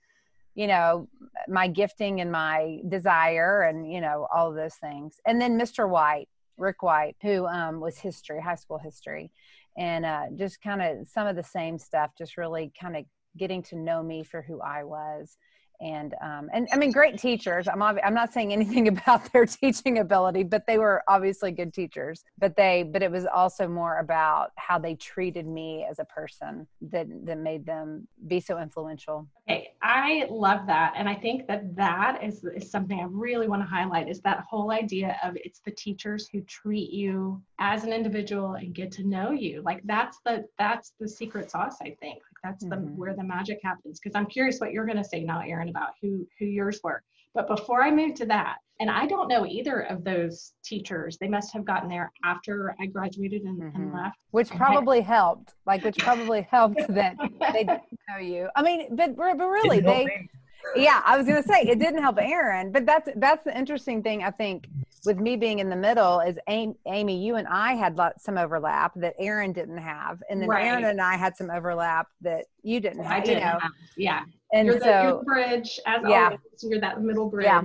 you 0.54 0.66
know 0.66 1.08
my 1.48 1.66
gifting 1.66 2.20
and 2.20 2.30
my 2.30 2.78
desire 2.88 3.62
and 3.62 3.90
you 3.90 4.00
know 4.00 4.26
all 4.32 4.50
of 4.50 4.54
those 4.54 4.74
things 4.76 5.16
and 5.26 5.40
then 5.40 5.58
mr 5.58 5.88
white 5.88 6.28
rick 6.56 6.82
white 6.82 7.16
who 7.22 7.46
um, 7.46 7.80
was 7.80 7.98
history 7.98 8.40
high 8.40 8.54
school 8.54 8.78
history 8.78 9.30
and 9.76 10.04
uh, 10.06 10.26
just 10.36 10.62
kind 10.62 10.80
of 10.80 11.08
some 11.08 11.26
of 11.26 11.34
the 11.34 11.42
same 11.42 11.78
stuff 11.78 12.10
just 12.16 12.36
really 12.36 12.70
kind 12.80 12.96
of 12.96 13.04
getting 13.36 13.62
to 13.62 13.76
know 13.76 14.02
me 14.02 14.22
for 14.22 14.42
who 14.42 14.60
i 14.60 14.82
was 14.82 15.36
and 15.80 16.14
um, 16.20 16.48
and 16.52 16.68
I 16.72 16.76
mean, 16.76 16.92
great 16.92 17.18
teachers. 17.18 17.68
I'm 17.68 17.80
obvi- 17.80 18.00
I'm 18.04 18.14
not 18.14 18.32
saying 18.32 18.52
anything 18.52 18.88
about 18.96 19.32
their 19.32 19.46
teaching 19.46 19.98
ability, 19.98 20.44
but 20.44 20.66
they 20.66 20.78
were 20.78 21.02
obviously 21.08 21.50
good 21.52 21.74
teachers. 21.74 22.24
But 22.38 22.56
they, 22.56 22.82
but 22.84 23.02
it 23.02 23.10
was 23.10 23.26
also 23.26 23.68
more 23.68 23.98
about 23.98 24.52
how 24.56 24.78
they 24.78 24.94
treated 24.94 25.46
me 25.46 25.86
as 25.88 25.98
a 25.98 26.04
person 26.04 26.66
that 26.90 27.06
that 27.24 27.38
made 27.38 27.66
them 27.66 28.06
be 28.26 28.40
so 28.40 28.58
influential. 28.58 29.28
Okay, 29.48 29.74
I 29.82 30.26
love 30.30 30.66
that. 30.66 30.94
And 30.96 31.08
I 31.08 31.14
think 31.14 31.46
that 31.48 31.76
that 31.76 32.22
is, 32.24 32.44
is 32.44 32.70
something 32.70 32.98
I 32.98 33.06
really 33.10 33.48
want 33.48 33.62
to 33.62 33.68
highlight 33.68 34.08
is 34.08 34.20
that 34.20 34.44
whole 34.48 34.70
idea 34.70 35.18
of 35.22 35.36
it's 35.36 35.60
the 35.60 35.70
teachers 35.72 36.28
who 36.28 36.40
treat 36.42 36.90
you 36.90 37.42
as 37.58 37.84
an 37.84 37.92
individual 37.92 38.54
and 38.54 38.74
get 38.74 38.90
to 38.92 39.06
know 39.06 39.32
you. 39.32 39.60
Like 39.62 39.82
that's 39.84 40.18
the 40.24 40.46
that's 40.58 40.92
the 40.98 41.08
secret 41.08 41.50
sauce, 41.50 41.76
I 41.82 41.96
think. 42.00 42.22
Like 42.44 42.52
that's 42.52 42.64
the 42.64 42.76
Mhm. 42.76 42.94
where 42.96 43.14
the 43.14 43.24
magic 43.24 43.60
happens. 43.62 43.98
Because 44.00 44.14
I'm 44.14 44.26
curious 44.26 44.60
what 44.60 44.72
you're 44.72 44.86
gonna 44.86 45.04
say 45.04 45.24
now, 45.24 45.40
Aaron, 45.40 45.68
about 45.68 45.90
who 46.00 46.26
who 46.38 46.44
yours 46.46 46.80
were. 46.84 47.02
But 47.34 47.48
before 47.48 47.82
I 47.82 47.90
move 47.90 48.14
to 48.16 48.26
that, 48.26 48.58
and 48.80 48.90
I 48.90 49.06
don't 49.06 49.28
know 49.28 49.46
either 49.46 49.80
of 49.82 50.04
those 50.04 50.52
teachers. 50.64 51.16
They 51.18 51.28
must 51.28 51.52
have 51.52 51.64
gotten 51.64 51.88
there 51.88 52.12
after 52.24 52.74
I 52.80 52.86
graduated 52.86 53.42
and, 53.42 53.62
and 53.62 53.90
Mhm. 53.90 53.94
left. 53.94 54.16
Which 54.30 54.48
Okay. 54.48 54.58
probably 54.58 55.00
helped, 55.00 55.54
like 55.66 55.82
which 55.84 55.96
probably 55.98 56.42
helped 56.42 56.76
that 56.88 57.16
they 57.52 57.64
didn't 57.64 57.82
know 58.08 58.18
you. 58.18 58.48
I 58.56 58.62
mean, 58.62 58.94
but 58.94 59.16
but 59.16 59.36
really, 59.38 59.80
they 59.80 60.28
yeah 60.76 61.02
i 61.04 61.16
was 61.16 61.26
going 61.26 61.40
to 61.40 61.46
say 61.46 61.60
it 61.62 61.78
didn't 61.78 62.00
help 62.02 62.16
aaron 62.18 62.72
but 62.72 62.84
that's 62.86 63.08
that's 63.16 63.44
the 63.44 63.56
interesting 63.56 64.02
thing 64.02 64.24
i 64.24 64.30
think 64.30 64.66
with 65.06 65.18
me 65.18 65.36
being 65.36 65.58
in 65.58 65.68
the 65.68 65.76
middle 65.76 66.20
is 66.20 66.38
amy, 66.48 66.74
amy 66.86 67.24
you 67.24 67.36
and 67.36 67.46
i 67.48 67.74
had 67.74 67.98
some 68.18 68.38
overlap 68.38 68.92
that 68.96 69.14
aaron 69.18 69.52
didn't 69.52 69.78
have 69.78 70.22
and 70.30 70.40
then 70.40 70.50
aaron 70.52 70.84
and 70.84 71.00
i 71.00 71.16
had 71.16 71.36
some 71.36 71.50
overlap 71.50 72.06
that 72.20 72.46
you 72.62 72.80
didn't 72.80 73.02
have. 73.04 73.12
I 73.12 73.20
didn't 73.20 73.38
you 73.38 73.44
know 73.44 73.58
have, 73.58 73.70
yeah. 73.96 74.22
and 74.52 74.66
you're 74.66 74.78
the, 74.78 74.84
you're 74.86 75.10
so 75.10 75.22
bridge 75.24 75.78
as 75.86 76.02
Yeah. 76.08 76.24
always. 76.24 76.38
You're 76.62 76.80
that 76.80 77.02
middle 77.02 77.28
bridge, 77.28 77.44
Yeah. 77.46 77.62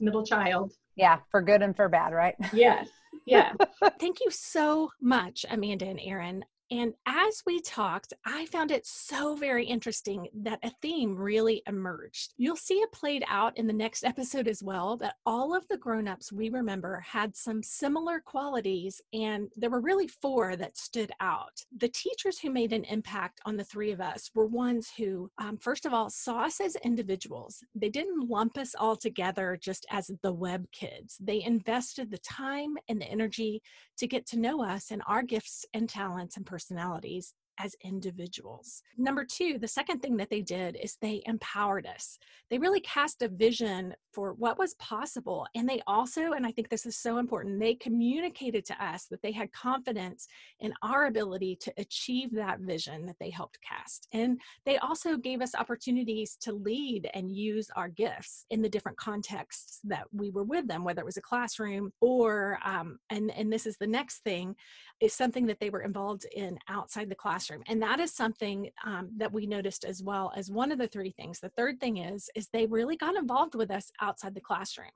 middle 0.00 0.24
child. 0.24 0.72
yeah 0.96 1.18
for 1.30 1.40
good 1.42 1.62
and 1.62 1.74
for 1.76 1.88
bad 1.88 2.12
right 2.12 2.34
Yes. 2.52 2.88
Yeah. 3.26 3.52
Thank 4.00 4.20
you 4.20 4.30
so 4.30 4.90
much, 5.00 5.44
Amanda 5.50 5.86
and 5.86 6.00
Aaron. 6.02 6.44
And 6.70 6.94
as 7.04 7.42
we 7.46 7.60
talked, 7.60 8.12
I 8.24 8.46
found 8.46 8.70
it 8.70 8.86
so 8.86 9.34
very 9.34 9.66
interesting 9.66 10.28
that 10.42 10.60
a 10.62 10.70
theme 10.80 11.16
really 11.16 11.62
emerged. 11.66 12.34
You'll 12.36 12.54
see 12.54 12.74
it 12.74 12.92
played 12.92 13.24
out 13.26 13.58
in 13.58 13.66
the 13.66 13.72
next 13.72 14.04
episode 14.04 14.46
as 14.46 14.62
well 14.62 14.96
that 14.98 15.16
all 15.26 15.54
of 15.54 15.66
the 15.68 15.76
grown-ups 15.76 16.30
we 16.30 16.48
remember 16.48 17.00
had 17.00 17.34
some 17.34 17.60
similar 17.60 18.20
qualities 18.20 19.00
and 19.12 19.48
there 19.56 19.70
were 19.70 19.80
really 19.80 20.06
four 20.06 20.54
that 20.56 20.76
stood 20.76 21.10
out. 21.20 21.60
The 21.76 21.88
teachers 21.88 22.38
who 22.38 22.50
made 22.50 22.72
an 22.72 22.84
impact 22.84 23.40
on 23.44 23.56
the 23.56 23.64
three 23.64 23.90
of 23.90 24.00
us 24.00 24.30
were 24.32 24.46
ones 24.46 24.92
who 24.96 25.28
um, 25.38 25.58
first 25.58 25.86
of 25.86 25.92
all 25.92 26.08
saw 26.08 26.44
us 26.44 26.60
as 26.60 26.76
individuals. 26.76 27.64
They 27.74 27.88
didn't 27.88 28.28
lump 28.28 28.56
us 28.56 28.76
all 28.78 28.94
together 28.94 29.58
just 29.60 29.86
as 29.90 30.10
the 30.22 30.32
Webb 30.32 30.66
kids. 30.70 31.16
They 31.18 31.42
invested 31.42 32.12
the 32.12 32.18
time 32.18 32.76
and 32.88 33.00
the 33.00 33.06
energy 33.06 33.60
to 33.98 34.06
get 34.06 34.24
to 34.28 34.38
know 34.38 34.62
us 34.62 34.92
and 34.92 35.02
our 35.06 35.22
gifts 35.22 35.66
and 35.74 35.88
talents 35.88 36.36
and 36.36 36.46
personalities 36.60 37.32
as 37.62 37.76
individuals. 37.84 38.82
Number 38.96 39.24
two, 39.24 39.58
the 39.58 39.68
second 39.68 40.00
thing 40.00 40.16
that 40.16 40.30
they 40.30 40.40
did 40.40 40.76
is 40.82 40.96
they 40.96 41.22
empowered 41.26 41.86
us. 41.86 42.18
They 42.50 42.58
really 42.58 42.80
cast 42.80 43.22
a 43.22 43.28
vision 43.28 43.94
for 44.12 44.32
what 44.32 44.58
was 44.58 44.74
possible. 44.74 45.46
And 45.54 45.68
they 45.68 45.82
also, 45.86 46.32
and 46.32 46.46
I 46.46 46.52
think 46.52 46.68
this 46.68 46.86
is 46.86 46.96
so 46.96 47.18
important, 47.18 47.60
they 47.60 47.74
communicated 47.74 48.64
to 48.66 48.84
us 48.84 49.06
that 49.06 49.22
they 49.22 49.32
had 49.32 49.52
confidence 49.52 50.26
in 50.60 50.72
our 50.82 51.06
ability 51.06 51.56
to 51.60 51.72
achieve 51.76 52.30
that 52.32 52.60
vision 52.60 53.06
that 53.06 53.16
they 53.20 53.30
helped 53.30 53.58
cast. 53.60 54.08
And 54.12 54.40
they 54.64 54.78
also 54.78 55.16
gave 55.16 55.42
us 55.42 55.54
opportunities 55.54 56.36
to 56.40 56.52
lead 56.52 57.08
and 57.14 57.30
use 57.30 57.68
our 57.76 57.88
gifts 57.88 58.46
in 58.50 58.62
the 58.62 58.68
different 58.68 58.98
contexts 58.98 59.80
that 59.84 60.04
we 60.12 60.30
were 60.30 60.44
with 60.44 60.66
them, 60.66 60.82
whether 60.82 61.02
it 61.02 61.06
was 61.06 61.18
a 61.18 61.22
classroom 61.22 61.92
or, 62.00 62.58
um, 62.64 62.98
and, 63.10 63.30
and 63.32 63.52
this 63.52 63.66
is 63.66 63.76
the 63.76 63.86
next 63.86 64.18
thing, 64.24 64.56
is 65.00 65.14
something 65.14 65.46
that 65.46 65.60
they 65.60 65.70
were 65.70 65.82
involved 65.82 66.26
in 66.34 66.58
outside 66.68 67.08
the 67.08 67.14
classroom 67.14 67.49
classroom 67.50 67.64
and 67.68 67.82
that 67.82 68.00
is 68.00 68.12
something 68.12 68.70
um, 68.84 69.10
that 69.16 69.32
we 69.32 69.46
noticed 69.46 69.84
as 69.84 70.02
well 70.02 70.32
as 70.36 70.50
one 70.50 70.72
of 70.72 70.78
the 70.78 70.86
three 70.86 71.10
things 71.10 71.40
the 71.40 71.48
third 71.50 71.78
thing 71.80 71.98
is 71.98 72.28
is 72.34 72.48
they 72.48 72.66
really 72.66 72.96
got 72.96 73.16
involved 73.16 73.54
with 73.54 73.70
us 73.70 73.90
outside 74.00 74.34
the 74.34 74.40
classroom 74.40 74.90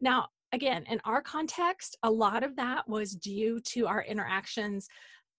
now 0.00 0.26
again 0.52 0.84
in 0.88 1.00
our 1.04 1.22
context 1.22 1.96
a 2.02 2.10
lot 2.10 2.42
of 2.42 2.56
that 2.56 2.88
was 2.88 3.12
due 3.12 3.60
to 3.60 3.86
our 3.86 4.02
interactions 4.02 4.88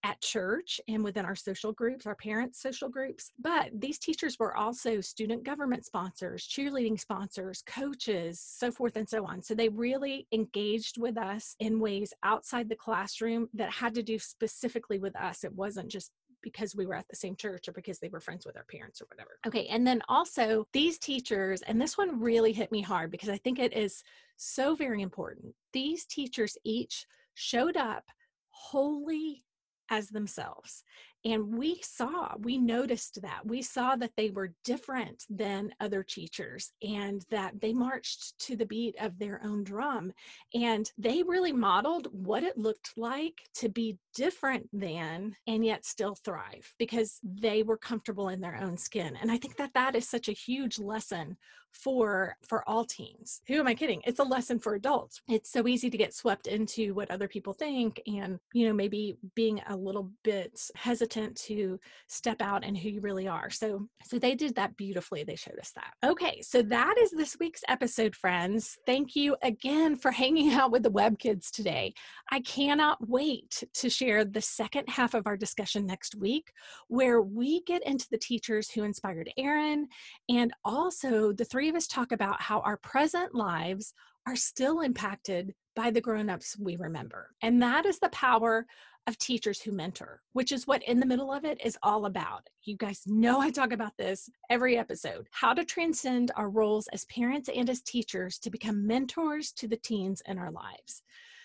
at 0.04 0.20
church 0.20 0.80
and 0.88 1.04
within 1.04 1.24
our 1.24 1.36
social 1.36 1.72
groups, 1.72 2.06
our 2.06 2.16
parents' 2.16 2.60
social 2.60 2.88
groups. 2.88 3.30
But 3.38 3.70
these 3.72 3.98
teachers 3.98 4.36
were 4.38 4.56
also 4.56 5.00
student 5.00 5.44
government 5.44 5.84
sponsors, 5.84 6.48
cheerleading 6.48 6.98
sponsors, 6.98 7.62
coaches, 7.66 8.40
so 8.40 8.72
forth 8.72 8.96
and 8.96 9.08
so 9.08 9.24
on. 9.24 9.42
So 9.42 9.54
they 9.54 9.68
really 9.68 10.26
engaged 10.32 11.00
with 11.00 11.16
us 11.16 11.54
in 11.60 11.78
ways 11.78 12.12
outside 12.24 12.68
the 12.68 12.76
classroom 12.76 13.48
that 13.54 13.70
had 13.70 13.94
to 13.94 14.02
do 14.02 14.18
specifically 14.18 14.98
with 14.98 15.14
us. 15.16 15.44
It 15.44 15.54
wasn't 15.54 15.88
just 15.88 16.10
because 16.42 16.74
we 16.74 16.86
were 16.86 16.94
at 16.94 17.08
the 17.08 17.16
same 17.16 17.36
church 17.36 17.68
or 17.68 17.72
because 17.72 17.98
they 17.98 18.08
were 18.08 18.20
friends 18.20 18.44
with 18.46 18.56
our 18.56 18.64
parents 18.64 19.00
or 19.00 19.06
whatever. 19.06 19.38
Okay, 19.46 19.66
and 19.66 19.86
then 19.86 20.02
also 20.08 20.66
these 20.72 20.98
teachers, 20.98 21.62
and 21.62 21.80
this 21.80 21.96
one 21.96 22.20
really 22.20 22.52
hit 22.52 22.72
me 22.72 22.82
hard 22.82 23.10
because 23.10 23.28
I 23.28 23.38
think 23.38 23.58
it 23.58 23.76
is 23.76 24.02
so 24.36 24.74
very 24.74 25.02
important. 25.02 25.54
These 25.72 26.04
teachers 26.06 26.56
each 26.64 27.06
showed 27.34 27.76
up 27.76 28.04
wholly 28.50 29.44
as 29.90 30.08
themselves. 30.08 30.84
And 31.24 31.56
we 31.56 31.80
saw, 31.82 32.34
we 32.38 32.58
noticed 32.58 33.22
that. 33.22 33.46
We 33.46 33.62
saw 33.62 33.94
that 33.96 34.12
they 34.16 34.30
were 34.30 34.54
different 34.64 35.24
than 35.30 35.72
other 35.80 36.02
teachers 36.02 36.72
and 36.82 37.24
that 37.30 37.60
they 37.60 37.72
marched 37.72 38.38
to 38.40 38.56
the 38.56 38.66
beat 38.66 38.96
of 39.00 39.18
their 39.18 39.40
own 39.44 39.62
drum. 39.62 40.12
And 40.54 40.90
they 40.98 41.22
really 41.22 41.52
modeled 41.52 42.08
what 42.10 42.42
it 42.42 42.58
looked 42.58 42.92
like 42.96 43.40
to 43.56 43.68
be 43.68 43.98
different 44.14 44.68
than 44.72 45.36
and 45.46 45.64
yet 45.64 45.84
still 45.84 46.16
thrive 46.16 46.74
because 46.78 47.20
they 47.22 47.62
were 47.62 47.78
comfortable 47.78 48.28
in 48.28 48.40
their 48.40 48.56
own 48.56 48.76
skin. 48.76 49.16
And 49.20 49.30
I 49.30 49.38
think 49.38 49.56
that 49.56 49.74
that 49.74 49.94
is 49.94 50.08
such 50.08 50.28
a 50.28 50.32
huge 50.32 50.78
lesson 50.78 51.36
for 51.72 52.36
for 52.46 52.68
all 52.68 52.84
teens. 52.84 53.40
Who 53.48 53.54
am 53.54 53.66
I 53.66 53.74
kidding? 53.74 54.02
It's 54.04 54.18
a 54.18 54.24
lesson 54.24 54.58
for 54.58 54.74
adults. 54.74 55.20
It's 55.28 55.50
so 55.50 55.66
easy 55.66 55.90
to 55.90 55.98
get 55.98 56.14
swept 56.14 56.46
into 56.46 56.94
what 56.94 57.10
other 57.10 57.28
people 57.28 57.52
think 57.52 58.00
and, 58.06 58.38
you 58.52 58.66
know, 58.66 58.72
maybe 58.72 59.16
being 59.34 59.60
a 59.68 59.76
little 59.76 60.10
bit 60.22 60.60
hesitant 60.76 61.36
to 61.36 61.78
step 62.08 62.40
out 62.40 62.64
and 62.64 62.76
who 62.76 62.88
you 62.88 63.00
really 63.00 63.28
are. 63.28 63.50
So 63.50 63.88
so 64.04 64.18
they 64.18 64.34
did 64.34 64.54
that 64.56 64.76
beautifully. 64.76 65.24
They 65.24 65.36
showed 65.36 65.58
us 65.58 65.72
that. 65.74 65.94
Okay, 66.04 66.40
so 66.42 66.62
that 66.62 66.96
is 66.98 67.10
this 67.10 67.36
week's 67.40 67.62
episode, 67.68 68.14
friends. 68.14 68.78
Thank 68.86 69.16
you 69.16 69.36
again 69.42 69.96
for 69.96 70.10
hanging 70.22 70.52
out 70.52 70.70
with 70.70 70.82
the 70.82 70.90
Webb 70.90 71.18
Kids 71.18 71.50
today. 71.50 71.94
I 72.30 72.40
cannot 72.40 72.98
wait 73.08 73.64
to 73.74 73.90
share 73.90 74.24
the 74.24 74.40
second 74.40 74.88
half 74.88 75.14
of 75.14 75.26
our 75.26 75.36
discussion 75.36 75.86
next 75.86 76.14
week, 76.14 76.52
where 76.88 77.22
we 77.22 77.62
get 77.62 77.84
into 77.86 78.06
the 78.10 78.18
teachers 78.18 78.70
who 78.70 78.84
inspired 78.84 79.30
Aaron, 79.36 79.88
and 80.28 80.52
also 80.64 81.32
the 81.32 81.44
three 81.62 81.68
of 81.68 81.76
us 81.76 81.86
talk 81.86 82.10
about 82.10 82.42
how 82.42 82.58
our 82.62 82.76
present 82.78 83.36
lives 83.36 83.94
are 84.26 84.34
still 84.34 84.80
impacted 84.80 85.54
by 85.76 85.92
the 85.92 86.00
grown-ups 86.00 86.58
we 86.58 86.74
remember. 86.74 87.28
And 87.40 87.62
that 87.62 87.86
is 87.86 88.00
the 88.00 88.08
power 88.08 88.66
of 89.06 89.16
teachers 89.18 89.60
who 89.60 89.70
mentor, 89.70 90.22
which 90.32 90.50
is 90.50 90.66
what 90.66 90.82
In 90.82 90.98
the 90.98 91.06
Middle 91.06 91.32
of 91.32 91.44
It 91.44 91.60
is 91.64 91.78
all 91.84 92.06
about. 92.06 92.48
You 92.64 92.76
guys 92.76 93.02
know 93.06 93.40
I 93.40 93.50
talk 93.50 93.70
about 93.70 93.96
this 93.96 94.28
every 94.50 94.76
episode 94.76 95.28
how 95.30 95.54
to 95.54 95.64
transcend 95.64 96.32
our 96.34 96.50
roles 96.50 96.88
as 96.88 97.04
parents 97.04 97.48
and 97.48 97.70
as 97.70 97.80
teachers 97.80 98.40
to 98.40 98.50
become 98.50 98.84
mentors 98.84 99.52
to 99.52 99.68
the 99.68 99.76
teens 99.76 100.20
in 100.26 100.40
our 100.40 100.50
lives. 100.50 101.04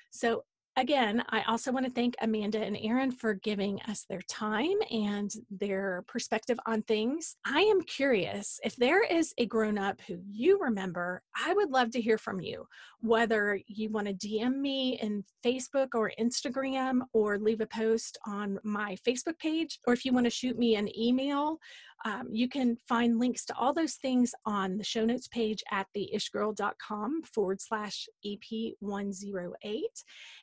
So, 0.09 0.45
again, 0.77 1.23
I 1.29 1.41
also 1.47 1.71
want 1.71 1.85
to 1.85 1.91
thank 1.91 2.15
Amanda 2.21 2.59
and 2.59 2.77
Aaron 2.79 3.11
for 3.11 3.33
giving 3.33 3.81
us 3.87 4.05
their 4.07 4.21
time 4.29 4.77
and 4.91 5.31
their 5.49 6.03
perspective 6.07 6.59
on 6.67 6.83
things. 6.83 7.35
I 7.45 7.61
am 7.61 7.81
curious 7.81 8.59
if 8.63 8.75
there 8.75 9.03
is 9.03 9.33
a 9.39 9.47
grown 9.47 9.79
up 9.79 9.99
who 10.07 10.19
you 10.29 10.59
remember, 10.61 11.23
I 11.35 11.53
would 11.53 11.71
love 11.71 11.89
to 11.91 12.01
hear 12.01 12.19
from 12.19 12.39
you. 12.39 12.67
Whether 13.01 13.59
you 13.65 13.89
want 13.89 14.07
to 14.07 14.13
DM 14.13 14.57
me 14.57 14.99
in 15.01 15.23
Facebook 15.43 15.89
or 15.95 16.11
Instagram 16.19 17.01
or 17.11 17.39
leave 17.39 17.61
a 17.61 17.67
post 17.67 18.19
on 18.27 18.59
my 18.63 18.95
Facebook 19.05 19.39
page, 19.39 19.79
or 19.87 19.93
if 19.93 20.05
you 20.05 20.13
want 20.13 20.25
to 20.25 20.31
shoot 20.31 20.57
me 20.59 20.75
an 20.75 20.89
email, 20.97 21.57
um, 22.05 22.27
you 22.31 22.47
can 22.47 22.77
find 22.87 23.19
links 23.19 23.45
to 23.45 23.55
all 23.55 23.73
those 23.73 23.95
things 23.95 24.33
on 24.45 24.77
the 24.77 24.83
show 24.83 25.05
notes 25.05 25.27
page 25.27 25.63
at 25.71 25.87
theishgirl.com 25.95 27.23
forward 27.23 27.61
slash 27.61 28.07
EP108. 28.25 29.81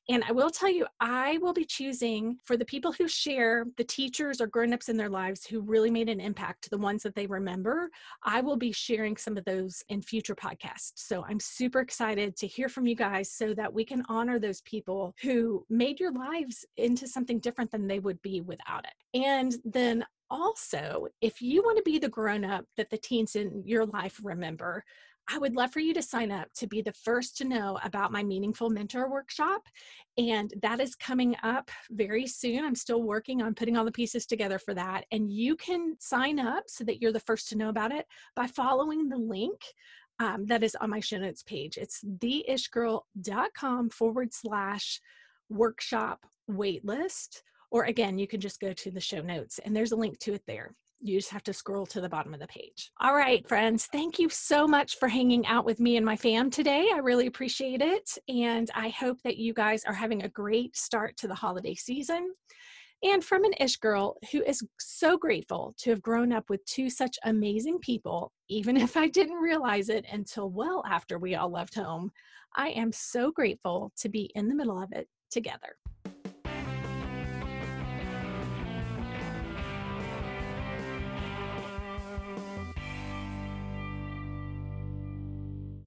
And 0.08 0.24
I 0.28 0.32
will 0.32 0.50
tell 0.50 0.70
you, 0.70 0.86
I 1.00 1.38
will 1.38 1.52
be 1.52 1.64
choosing 1.64 2.38
for 2.44 2.56
the 2.56 2.64
people 2.64 2.92
who 2.92 3.08
share 3.08 3.64
the 3.76 3.84
teachers 3.84 4.40
or 4.40 4.46
grown-ups 4.46 4.88
in 4.88 4.96
their 4.96 5.08
lives 5.08 5.46
who 5.46 5.60
really 5.60 5.90
made 5.90 6.08
an 6.08 6.20
impact, 6.20 6.68
the 6.70 6.78
ones 6.78 7.02
that 7.02 7.14
they 7.14 7.26
remember, 7.26 7.88
I 8.22 8.40
will 8.40 8.56
be 8.56 8.72
sharing 8.72 9.16
some 9.16 9.36
of 9.36 9.44
those 9.44 9.82
in 9.88 10.02
future 10.02 10.34
podcasts. 10.34 10.92
So 10.96 11.24
I'm 11.28 11.40
super 11.40 11.80
excited 11.80 12.36
to 12.36 12.46
hear 12.46 12.68
from 12.68 12.86
you 12.86 12.94
guys 12.94 13.30
so 13.32 13.54
that 13.54 13.72
we 13.72 13.84
can 13.84 14.04
honor 14.08 14.38
those 14.38 14.60
people 14.62 15.14
who 15.22 15.64
made 15.70 16.00
your 16.00 16.12
lives 16.12 16.64
into 16.76 17.06
something 17.06 17.38
different 17.38 17.70
than 17.70 17.86
they 17.86 17.98
would 17.98 18.20
be 18.22 18.40
without 18.40 18.84
it. 18.84 19.18
And 19.18 19.54
then 19.64 20.04
also, 20.34 21.06
if 21.20 21.40
you 21.40 21.62
want 21.62 21.76
to 21.76 21.84
be 21.84 22.00
the 22.00 22.08
grown 22.08 22.44
up 22.44 22.64
that 22.76 22.90
the 22.90 22.98
teens 22.98 23.36
in 23.36 23.62
your 23.64 23.86
life 23.86 24.18
remember, 24.20 24.82
I 25.30 25.38
would 25.38 25.54
love 25.54 25.72
for 25.72 25.78
you 25.78 25.94
to 25.94 26.02
sign 26.02 26.32
up 26.32 26.48
to 26.56 26.66
be 26.66 26.82
the 26.82 26.92
first 26.92 27.36
to 27.38 27.44
know 27.44 27.78
about 27.84 28.10
my 28.10 28.24
Meaningful 28.24 28.68
Mentor 28.68 29.08
workshop. 29.08 29.62
And 30.18 30.52
that 30.60 30.80
is 30.80 30.96
coming 30.96 31.36
up 31.44 31.70
very 31.92 32.26
soon. 32.26 32.64
I'm 32.64 32.74
still 32.74 33.02
working 33.04 33.42
on 33.42 33.54
putting 33.54 33.76
all 33.76 33.84
the 33.84 33.92
pieces 33.92 34.26
together 34.26 34.58
for 34.58 34.74
that. 34.74 35.04
And 35.12 35.30
you 35.30 35.54
can 35.54 35.94
sign 36.00 36.40
up 36.40 36.64
so 36.66 36.82
that 36.82 37.00
you're 37.00 37.12
the 37.12 37.20
first 37.20 37.48
to 37.50 37.56
know 37.56 37.68
about 37.68 37.92
it 37.92 38.04
by 38.34 38.48
following 38.48 39.08
the 39.08 39.16
link 39.16 39.60
um, 40.18 40.46
that 40.46 40.64
is 40.64 40.76
on 40.80 40.90
my 40.90 41.00
show 41.00 41.18
notes 41.18 41.44
page. 41.44 41.78
It's 41.78 42.04
theishgirl.com 42.04 43.90
forward 43.90 44.34
slash 44.34 45.00
workshop 45.48 46.26
waitlist 46.50 47.42
or 47.74 47.86
again, 47.86 48.16
you 48.20 48.28
can 48.28 48.40
just 48.40 48.60
go 48.60 48.72
to 48.72 48.90
the 48.92 49.00
show 49.00 49.20
notes 49.20 49.58
and 49.64 49.74
there's 49.74 49.90
a 49.90 49.96
link 49.96 50.20
to 50.20 50.32
it 50.32 50.44
there. 50.46 50.72
You 51.00 51.18
just 51.18 51.32
have 51.32 51.42
to 51.42 51.52
scroll 51.52 51.84
to 51.86 52.00
the 52.00 52.08
bottom 52.08 52.32
of 52.32 52.38
the 52.38 52.46
page. 52.46 52.92
All 53.00 53.16
right, 53.16 53.46
friends, 53.48 53.86
thank 53.86 54.20
you 54.20 54.28
so 54.28 54.68
much 54.68 54.96
for 55.00 55.08
hanging 55.08 55.44
out 55.48 55.64
with 55.64 55.80
me 55.80 55.96
and 55.96 56.06
my 56.06 56.14
fam 56.14 56.50
today. 56.50 56.88
I 56.94 56.98
really 56.98 57.26
appreciate 57.26 57.82
it. 57.82 58.16
And 58.28 58.70
I 58.76 58.90
hope 58.90 59.20
that 59.24 59.38
you 59.38 59.52
guys 59.52 59.82
are 59.86 59.92
having 59.92 60.22
a 60.22 60.28
great 60.28 60.76
start 60.76 61.16
to 61.16 61.26
the 61.26 61.34
holiday 61.34 61.74
season. 61.74 62.32
And 63.02 63.24
from 63.24 63.42
an 63.42 63.54
Ish 63.58 63.78
girl 63.78 64.18
who 64.30 64.44
is 64.44 64.64
so 64.78 65.18
grateful 65.18 65.74
to 65.78 65.90
have 65.90 66.00
grown 66.00 66.32
up 66.32 66.48
with 66.48 66.64
two 66.66 66.88
such 66.88 67.18
amazing 67.24 67.80
people, 67.80 68.30
even 68.48 68.76
if 68.86 68.96
I 68.96 69.08
didn't 69.08 69.42
realize 69.42 69.88
it 69.88 70.06
until 70.12 70.48
well 70.48 70.84
after 70.88 71.18
we 71.18 71.34
all 71.34 71.50
left 71.50 71.74
home, 71.74 72.12
I 72.54 72.68
am 72.68 72.92
so 72.92 73.32
grateful 73.32 73.90
to 73.96 74.08
be 74.08 74.30
in 74.36 74.48
the 74.48 74.54
middle 74.54 74.80
of 74.80 74.92
it 74.92 75.08
together. 75.32 75.74